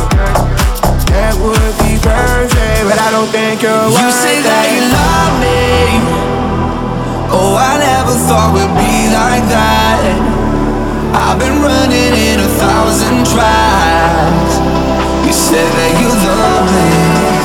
that 1.10 1.34
would 1.42 1.74
be 1.82 1.98
perfect, 1.98 2.86
but 2.86 2.98
I 3.02 3.10
don't 3.10 3.26
think 3.34 3.62
you're 3.62 3.90
You 3.90 4.08
say 4.14 4.40
that 4.46 4.66
you 4.70 4.82
love 4.94 5.34
me. 5.42 6.30
Oh, 7.32 7.54
I 7.54 7.78
never 7.78 8.14
thought 8.26 8.50
we'd 8.54 8.74
be 8.74 9.06
like 9.14 9.46
that. 9.54 10.02
I've 11.14 11.38
been 11.38 11.62
running 11.62 12.14
in 12.14 12.40
a 12.40 12.50
thousand 12.58 13.22
tries. 13.30 14.52
You 15.26 15.32
say 15.32 15.62
that 15.62 15.92
you 16.02 16.08
love 16.10 16.66
me. 16.74 17.39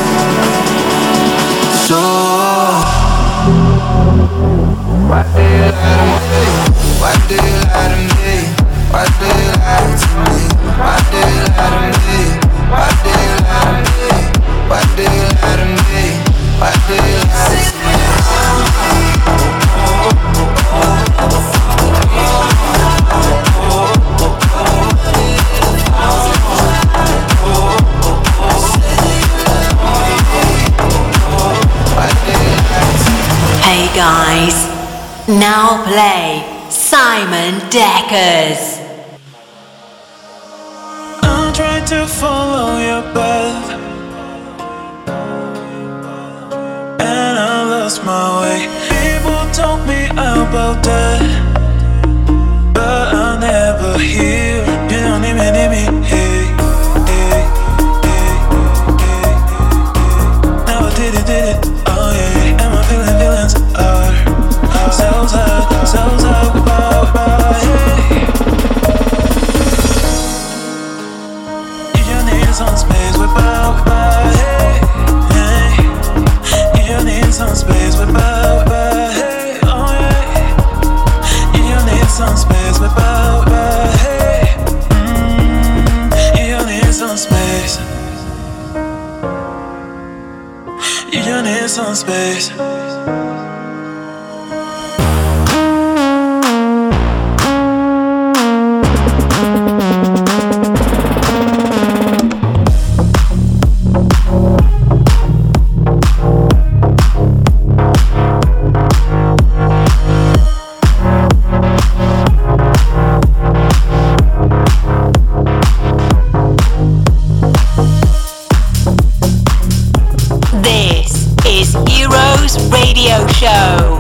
Radio 122.72 123.28
Show. 123.28 123.99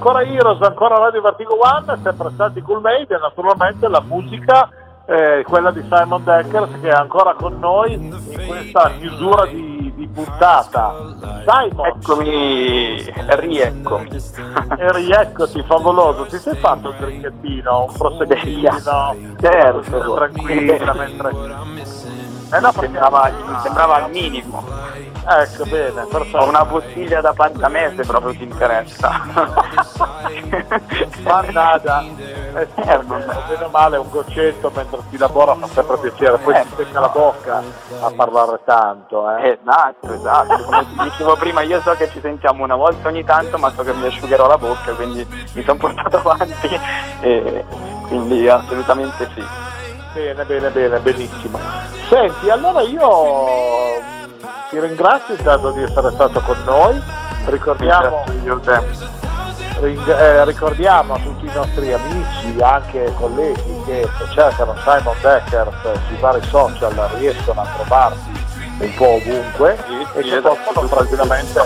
ancora 0.00 0.22
Heroes, 0.22 0.62
ancora 0.62 0.96
Radio 0.96 1.20
Vertigo 1.20 1.58
One, 1.60 2.00
sempre 2.02 2.30
stati 2.30 2.62
cool 2.62 2.80
made 2.80 3.14
e 3.14 3.18
naturalmente 3.18 3.86
la 3.86 4.00
musica 4.00 4.70
è 5.04 5.42
quella 5.44 5.70
di 5.72 5.82
Simon 5.90 6.24
Deckers 6.24 6.80
che 6.80 6.88
è 6.88 6.92
ancora 6.92 7.34
con 7.34 7.58
noi 7.58 7.92
in 7.92 8.46
questa 8.46 8.92
chiusura 8.98 9.44
di, 9.44 9.92
di 9.94 10.08
puntata. 10.08 10.94
Simon! 11.46 11.86
Eccomi, 11.86 13.12
rieccomi. 13.26 14.08
E 14.78 14.92
rieccoti, 14.92 15.62
favoloso, 15.64 16.24
ti 16.24 16.38
sei 16.38 16.56
fatto 16.56 16.88
un 16.90 16.96
trinchettino, 16.96 17.84
un 17.84 17.92
proseguino, 17.92 18.78
Certo. 19.38 20.14
tranquilla 20.14 20.94
mentre... 20.94 21.28
Eh 22.52 22.58
no, 22.58 22.72
perché- 22.72 22.80
sembrava, 22.80 23.30
sembrava 23.62 24.04
al 24.04 24.10
minimo. 24.10 24.64
Ecco, 25.26 25.64
bene, 25.64 26.06
perfetto. 26.06 26.38
Ho 26.38 26.48
una 26.48 26.64
bottiglia 26.64 27.20
da 27.20 27.32
pantamè 27.32 27.92
se 27.94 28.02
proprio 28.02 28.32
ti 28.32 28.44
interessa. 28.44 29.22
Mannaggia, 31.22 32.02
eh, 32.02 32.68
sì, 32.74 32.82
bene 32.82 33.64
o 33.64 33.68
male 33.70 33.96
un 33.98 34.08
goccetto 34.10 34.72
mentre 34.74 34.98
si 35.10 35.18
lavora 35.18 35.54
fa 35.54 35.66
sempre 35.68 35.98
piacere, 35.98 36.38
poi 36.38 36.54
si 36.54 36.74
secca 36.76 37.00
la 37.00 37.08
bocca 37.08 37.62
a 38.00 38.10
parlare 38.14 38.60
tanto. 38.64 39.30
Eh. 39.36 39.58
Esatto, 39.60 40.12
esatto. 40.12 40.62
Come 40.64 40.86
ti 40.86 41.02
dicevo 41.02 41.36
prima, 41.36 41.60
io 41.62 41.80
so 41.82 41.92
che 41.92 42.10
ci 42.10 42.20
sentiamo 42.20 42.64
una 42.64 42.76
volta 42.76 43.08
ogni 43.08 43.24
tanto, 43.24 43.58
ma 43.58 43.70
so 43.70 43.82
che 43.82 43.92
mi 43.92 44.06
asciugherò 44.06 44.46
la 44.46 44.58
bocca, 44.58 44.92
quindi 44.92 45.26
mi 45.52 45.62
sono 45.62 45.78
portato 45.78 46.16
avanti 46.16 46.80
e 47.20 47.64
quindi 48.08 48.48
assolutamente 48.48 49.28
sì. 49.34 49.44
Bene, 50.12 50.44
bene, 50.44 50.70
bene, 50.70 50.98
benissimo. 50.98 51.58
Senti, 52.08 52.50
allora 52.50 52.80
io 52.80 54.18
ti 54.70 54.80
ringrazio 54.80 55.34
intanto 55.34 55.70
di 55.72 55.82
essere 55.82 56.10
stato 56.12 56.40
con 56.40 56.56
noi, 56.64 57.02
ricordiamo, 57.46 58.24
ring- 59.80 60.08
eh, 60.08 60.44
ricordiamo 60.44 61.14
a 61.14 61.18
tutti 61.18 61.46
i 61.46 61.52
nostri 61.52 61.92
amici, 61.92 62.60
anche 62.60 63.12
colleghi 63.16 63.82
che 63.86 64.08
se 64.18 64.32
cercano 64.32 64.74
Simon 64.84 65.16
Deckers 65.20 65.74
sui 66.06 66.16
vari 66.20 66.42
social 66.46 66.94
riescono 67.18 67.60
a 67.60 67.66
trovarti 67.74 68.40
un 68.78 68.94
po' 68.94 69.08
ovunque. 69.08 69.76
E 70.14 70.22
che 70.22 70.40
possono 70.40 70.86
tranquillamente. 70.86 71.60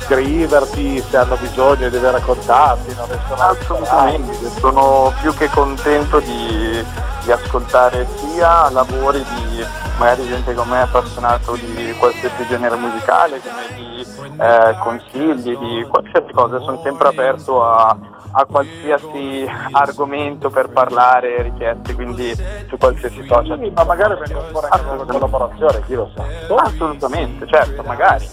scriverti 0.00 1.04
se 1.10 1.16
hanno 1.18 1.36
bisogno 1.36 1.88
di 1.90 1.96
avere 1.96 2.20
contatti, 2.20 2.94
non 2.94 3.06
riescono 3.08 3.42
a 3.42 3.48
Assolutamente, 3.48 4.50
sono 4.58 5.12
più 5.20 5.34
che 5.34 5.50
contento 5.50 6.18
di, 6.20 6.82
di 7.24 7.30
ascoltare 7.30 8.06
sia 8.16 8.70
lavori 8.70 9.22
di 9.22 9.64
magari 9.98 10.26
gente 10.26 10.54
come 10.54 10.70
me 10.76 10.80
appassionato 10.82 11.54
di 11.56 11.94
qualsiasi 11.98 12.46
genere 12.46 12.76
musicale, 12.76 13.40
di 13.74 14.06
eh, 14.40 14.76
consigli, 14.82 15.56
di 15.56 15.86
qualsiasi 15.88 16.32
cosa, 16.32 16.60
sono 16.60 16.80
sempre 16.82 17.08
aperto 17.08 17.64
a, 17.64 17.96
a 18.32 18.44
qualsiasi 18.44 19.44
argomento 19.72 20.50
per 20.50 20.68
parlare, 20.68 21.42
richieste, 21.42 21.94
quindi 21.94 22.32
su 22.68 22.76
qualsiasi 22.78 23.24
social. 23.26 23.58
Sì, 23.60 23.70
ma 23.74 23.84
magari 23.84 24.14
vengono 24.24 24.46
fuori 24.50 24.66
anche 24.70 24.90
delle 24.90 25.04
collaborazioni, 25.06 25.82
chi 25.86 25.94
lo 25.94 26.10
sa. 26.14 26.24
Assolutamente, 26.62 27.46
certo, 27.48 27.82
magari. 27.82 28.28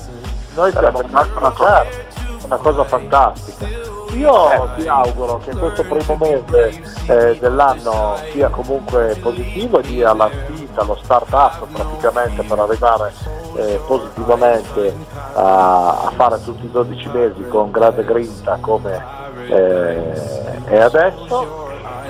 Noi 0.53 0.72
siamo 0.72 0.99
una- 1.03 1.28
una 1.38 1.51
cosa- 1.51 1.86
una 2.45 2.57
cosa 2.57 2.84
fantastica. 2.86 3.68
Io 4.13 4.70
ti 4.78 4.88
auguro 4.88 5.39
che 5.39 5.53
questo 5.55 5.84
primo 5.84 6.16
mese 6.18 6.82
eh, 7.07 7.38
dell'anno 7.39 8.16
sia 8.32 8.47
comunque 8.49 9.18
positivo, 9.22 9.82
dia 9.82 10.13
la 10.13 10.30
spinta, 10.32 10.64
lo 10.84 10.97
start-up 11.03 11.67
praticamente 11.71 12.43
per 12.43 12.59
arrivare 12.59 13.13
eh, 13.55 13.80
positivamente 13.86 14.95
a, 15.34 16.05
a 16.05 16.11
fare 16.15 16.43
tutti 16.43 16.65
i 16.65 16.71
12 16.71 17.09
mesi 17.09 17.47
con 17.47 17.71
grande 17.71 18.03
grinta 18.03 18.57
come 18.59 19.03
eh, 19.47 20.63
è 20.65 20.80
adesso. 20.80 21.63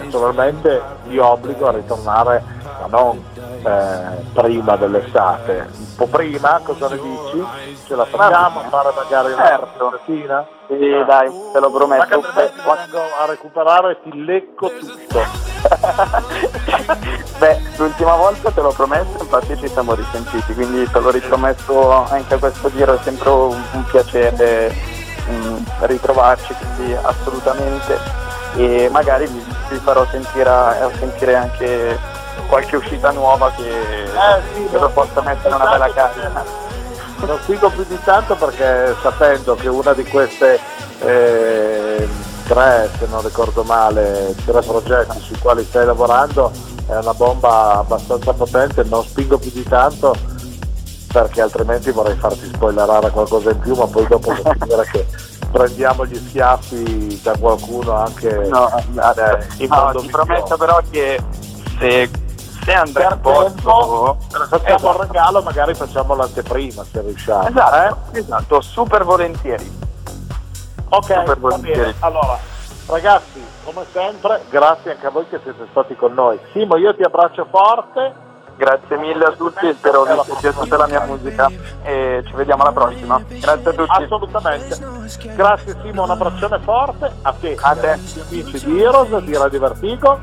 Naturalmente 0.04 0.82
vi 1.08 1.18
obbligo 1.18 1.68
a 1.68 1.72
ritornare, 1.72 2.44
ma 2.82 2.88
non 2.88 3.24
eh, 3.66 4.24
prima 4.34 4.76
dell'estate, 4.76 5.68
un 5.76 5.96
po' 5.96 6.08
prima, 6.08 6.62
cosa 6.64 6.88
ne 6.88 7.00
dici? 7.00 7.46
Ce 7.88 7.96
la 7.96 8.06
facciamo 8.06 8.60
a 8.60 8.70
fare 8.70 8.90
magari 8.96 9.34
una 9.34 9.46
Certo. 9.46 10.00
settimana? 10.06 10.46
Sì, 10.68 11.04
dai, 11.06 11.32
te 11.54 11.60
lo 11.60 11.72
prometto. 11.72 12.16
Altrimenti 12.16 12.62
vengo 12.64 13.00
a 13.20 13.26
recuperare 13.28 14.00
ti 14.04 14.24
lecco 14.24 14.70
tutto. 14.70 15.24
Beh, 17.40 17.62
l'ultima 17.78 18.16
volta 18.16 18.52
te 18.52 18.62
l'ho 18.62 18.74
promesso, 18.74 19.18
infatti 19.20 19.58
ci 19.58 19.68
siamo 19.68 19.94
risentiti, 19.96 20.54
quindi 20.54 20.90
te 20.90 21.00
l'ho 21.00 21.12
ripromesso 21.12 22.06
anche 22.10 22.36
a 22.36 22.38
questo 22.38 22.72
giro, 22.72 22.94
è 22.94 23.00
sempre 23.02 23.30
un, 23.30 23.62
un 23.74 23.84
piacere 23.86 24.74
mm, 25.30 25.58
ritrovarci, 25.82 26.54
quindi 26.54 26.94
assolutamente. 26.94 27.98
E 28.56 28.88
magari 28.90 29.26
vi, 29.28 29.44
vi 29.70 29.78
farò 29.78 30.06
sentire, 30.12 30.92
sentire 30.98 31.36
anche 31.36 32.00
qualche 32.48 32.76
uscita 32.76 33.12
nuova 33.12 33.52
che, 33.52 34.08
sì, 34.54 34.68
che 34.70 34.78
lo 34.78 34.90
possa 34.90 35.22
mettere 35.22 35.54
una 35.56 35.66
bella 35.66 35.92
carica. 35.92 36.44
Non 37.18 37.40
spiego 37.42 37.70
più 37.70 37.86
di 37.88 37.98
tanto 38.04 38.36
perché 38.36 38.96
sapendo 39.02 39.56
che 39.56 39.68
una 39.68 39.94
di 39.94 40.04
queste 40.04 40.60
eh, 41.00 42.08
tre, 42.46 42.90
se 43.00 43.08
non 43.10 43.24
ricordo 43.24 43.64
male, 43.64 44.36
tre 44.46 44.62
progetti 44.62 45.20
sui 45.20 45.38
quali 45.40 45.64
stai 45.64 45.86
lavorando 45.86 46.52
è 46.88 46.96
una 46.98 47.14
bomba 47.14 47.80
abbastanza 47.80 48.34
potente, 48.34 48.84
non 48.84 49.04
spingo 49.04 49.38
più 49.38 49.52
di 49.52 49.64
tanto 49.64 50.16
perché 51.12 51.42
altrimenti 51.42 51.92
vorrei 51.92 52.16
farti 52.16 52.46
spoilerare 52.54 53.10
qualcosa 53.10 53.52
in 53.52 53.60
più, 53.60 53.74
ma 53.74 53.88
poi 53.88 54.06
dopo 54.08 54.32
finire 54.34 54.86
che 54.92 55.06
prendiamo 55.50 56.06
gli 56.06 56.16
schiaffi 56.16 57.22
da 57.24 57.38
qualcuno 57.38 57.94
anche 57.94 58.30
No, 58.50 58.70
eh, 58.78 59.64
in 59.64 59.70
no, 59.70 59.76
modo 59.76 60.00
ti 60.02 60.08
prometto 60.08 60.58
però 60.58 60.82
che 60.90 61.18
se, 61.80 62.10
se 62.66 62.74
andrà 62.74 63.12
in 63.12 63.22
posto 63.22 64.18
facciamo 64.50 64.92
il 64.92 64.98
regalo, 64.98 65.42
magari 65.44 65.76
facciamo 65.76 66.16
l'anteprima 66.16 66.84
se 66.84 67.02
riusciamo. 67.02 67.48
Esatto, 67.48 67.98
eh? 68.12 68.20
esatto, 68.20 68.62
super 68.62 69.04
volentieri. 69.04 69.84
Ok, 70.90 71.06
Super 71.06 71.40
volentieri. 71.40 71.94
Allora, 72.00 72.40
ragazzi, 72.88 73.46
come 73.64 73.86
sempre, 73.92 74.42
grazie 74.50 74.94
anche 74.94 75.06
a 75.06 75.12
voi 75.12 75.28
che 75.28 75.40
siete 75.44 75.68
stati 75.70 75.96
con 75.96 76.14
noi. 76.14 76.40
Simo, 76.54 76.76
io 76.78 76.96
ti 76.96 77.04
abbraccio 77.04 77.46
forte. 77.52 78.24
Grazie 78.58 78.98
mille 78.98 79.26
a 79.26 79.32
tutti, 79.32 79.74
spero 79.74 80.04
vi 80.04 80.12
sia 80.24 80.52
piaciuta 80.52 80.78
la 80.78 80.88
mia 80.88 81.02
musica 81.02 81.52
e 81.84 82.24
ci 82.26 82.34
vediamo 82.36 82.64
alla 82.64 82.72
prossima. 82.72 83.22
Grazie 83.28 83.70
a 83.70 83.74
tutti. 83.74 84.04
Assolutamente. 84.04 84.78
Grazie 85.36 85.76
Simo, 85.82 86.04
un 86.04 86.10
abbraccione 86.10 86.60
forte 86.60 87.12
a 87.22 87.34
te, 87.38 87.58
A 87.60 87.76
te. 87.76 87.92
amici 87.92 88.66
di 88.66 88.82
Heroes, 88.82 89.24
di 89.24 89.36
Radio 89.36 89.60
Vertigo. 89.60 90.20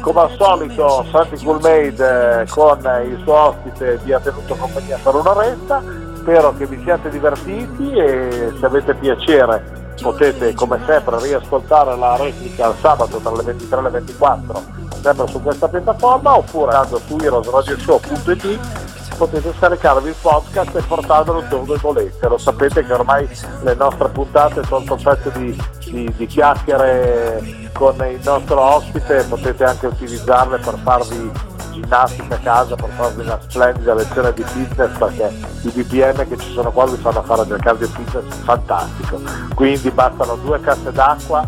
Come 0.00 0.20
al 0.20 0.34
solito 0.38 1.04
Santi 1.10 1.44
Coolmade 1.44 2.40
eh, 2.42 2.46
con 2.48 2.78
il 3.04 3.20
suo 3.22 3.34
ospite 3.34 3.98
vi 4.04 4.12
ha 4.12 4.20
tenuto 4.20 4.54
compagnia 4.54 4.98
per 5.02 5.14
un'oretta. 5.14 5.82
Spero 6.16 6.54
che 6.56 6.66
vi 6.66 6.80
siate 6.82 7.10
divertiti 7.10 7.92
e 7.92 8.54
se 8.58 8.66
avete 8.66 8.94
piacere 8.94 9.85
potete 10.00 10.54
come 10.54 10.80
sempre 10.86 11.20
riascoltare 11.20 11.96
la 11.96 12.16
replica 12.16 12.68
il 12.68 12.74
sabato 12.80 13.18
tra 13.18 13.32
le 13.32 13.42
23 13.42 13.78
e 13.78 13.82
le 13.82 13.90
24 13.90 14.64
sempre 15.00 15.26
su 15.28 15.42
questa 15.42 15.68
piattaforma 15.68 16.36
oppure 16.36 16.74
andando 16.74 17.00
su 17.06 17.16
heroesradioshow.it 17.16 19.05
potete 19.16 19.52
scaricarvi 19.56 20.08
il 20.08 20.14
podcast 20.20 20.74
e 20.76 20.82
portarvelo 20.82 21.42
dove 21.48 21.76
volete. 21.78 22.28
Lo 22.28 22.38
sapete 22.38 22.84
che 22.84 22.92
ormai 22.92 23.28
le 23.62 23.74
nostre 23.74 24.08
puntate 24.08 24.62
sono 24.64 24.96
pezzo 25.02 25.30
di, 25.30 25.56
di- 25.86 26.12
di 26.16 26.26
chiacchiere 26.26 27.70
con 27.72 27.94
il 28.08 28.20
nostro 28.24 28.60
ospite, 28.60 29.24
potete 29.28 29.64
anche 29.64 29.86
utilizzarle 29.86 30.58
per 30.58 30.78
farvi 30.82 31.30
ginnastica 31.72 32.34
a 32.34 32.38
casa, 32.38 32.74
per 32.74 32.88
farvi 32.96 33.20
una 33.22 33.38
splendida 33.40 33.94
lezione 33.94 34.32
di 34.32 34.42
fitness 34.42 34.96
perché 34.96 35.30
i 35.62 35.68
BPM 35.68 36.26
che 36.28 36.38
ci 36.38 36.52
sono 36.52 36.70
qua 36.70 36.86
vi 36.86 36.96
fanno 36.96 37.22
fare 37.22 37.44
del 37.46 37.60
cardio 37.60 37.86
fitness 37.88 38.34
fantastico. 38.44 39.20
Quindi 39.54 39.90
bastano 39.90 40.36
due 40.36 40.60
casse 40.60 40.90
d'acqua 40.90 41.46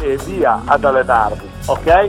e 0.00 0.16
via 0.24 0.60
ad 0.64 0.84
allenarvi, 0.84 1.50
ok? 1.66 2.08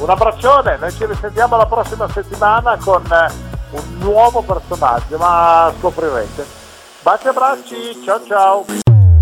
Un 0.00 0.10
abbraccione, 0.10 0.76
noi 0.76 0.92
ci 0.92 1.06
risentiamo 1.06 1.56
la 1.56 1.66
prossima 1.66 2.08
settimana 2.08 2.76
con 2.82 3.02
eh, 3.06 3.53
un 3.74 3.98
nuovo 3.98 4.40
personaggio, 4.42 5.18
ma 5.18 5.72
scoprirete. 5.78 6.46
Baci 7.02 7.26
e 7.26 7.28
abbracci, 7.28 8.02
ciao 8.04 8.20
ciao! 8.26 8.64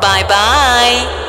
Bye 0.00 0.24
bye. 0.28 1.25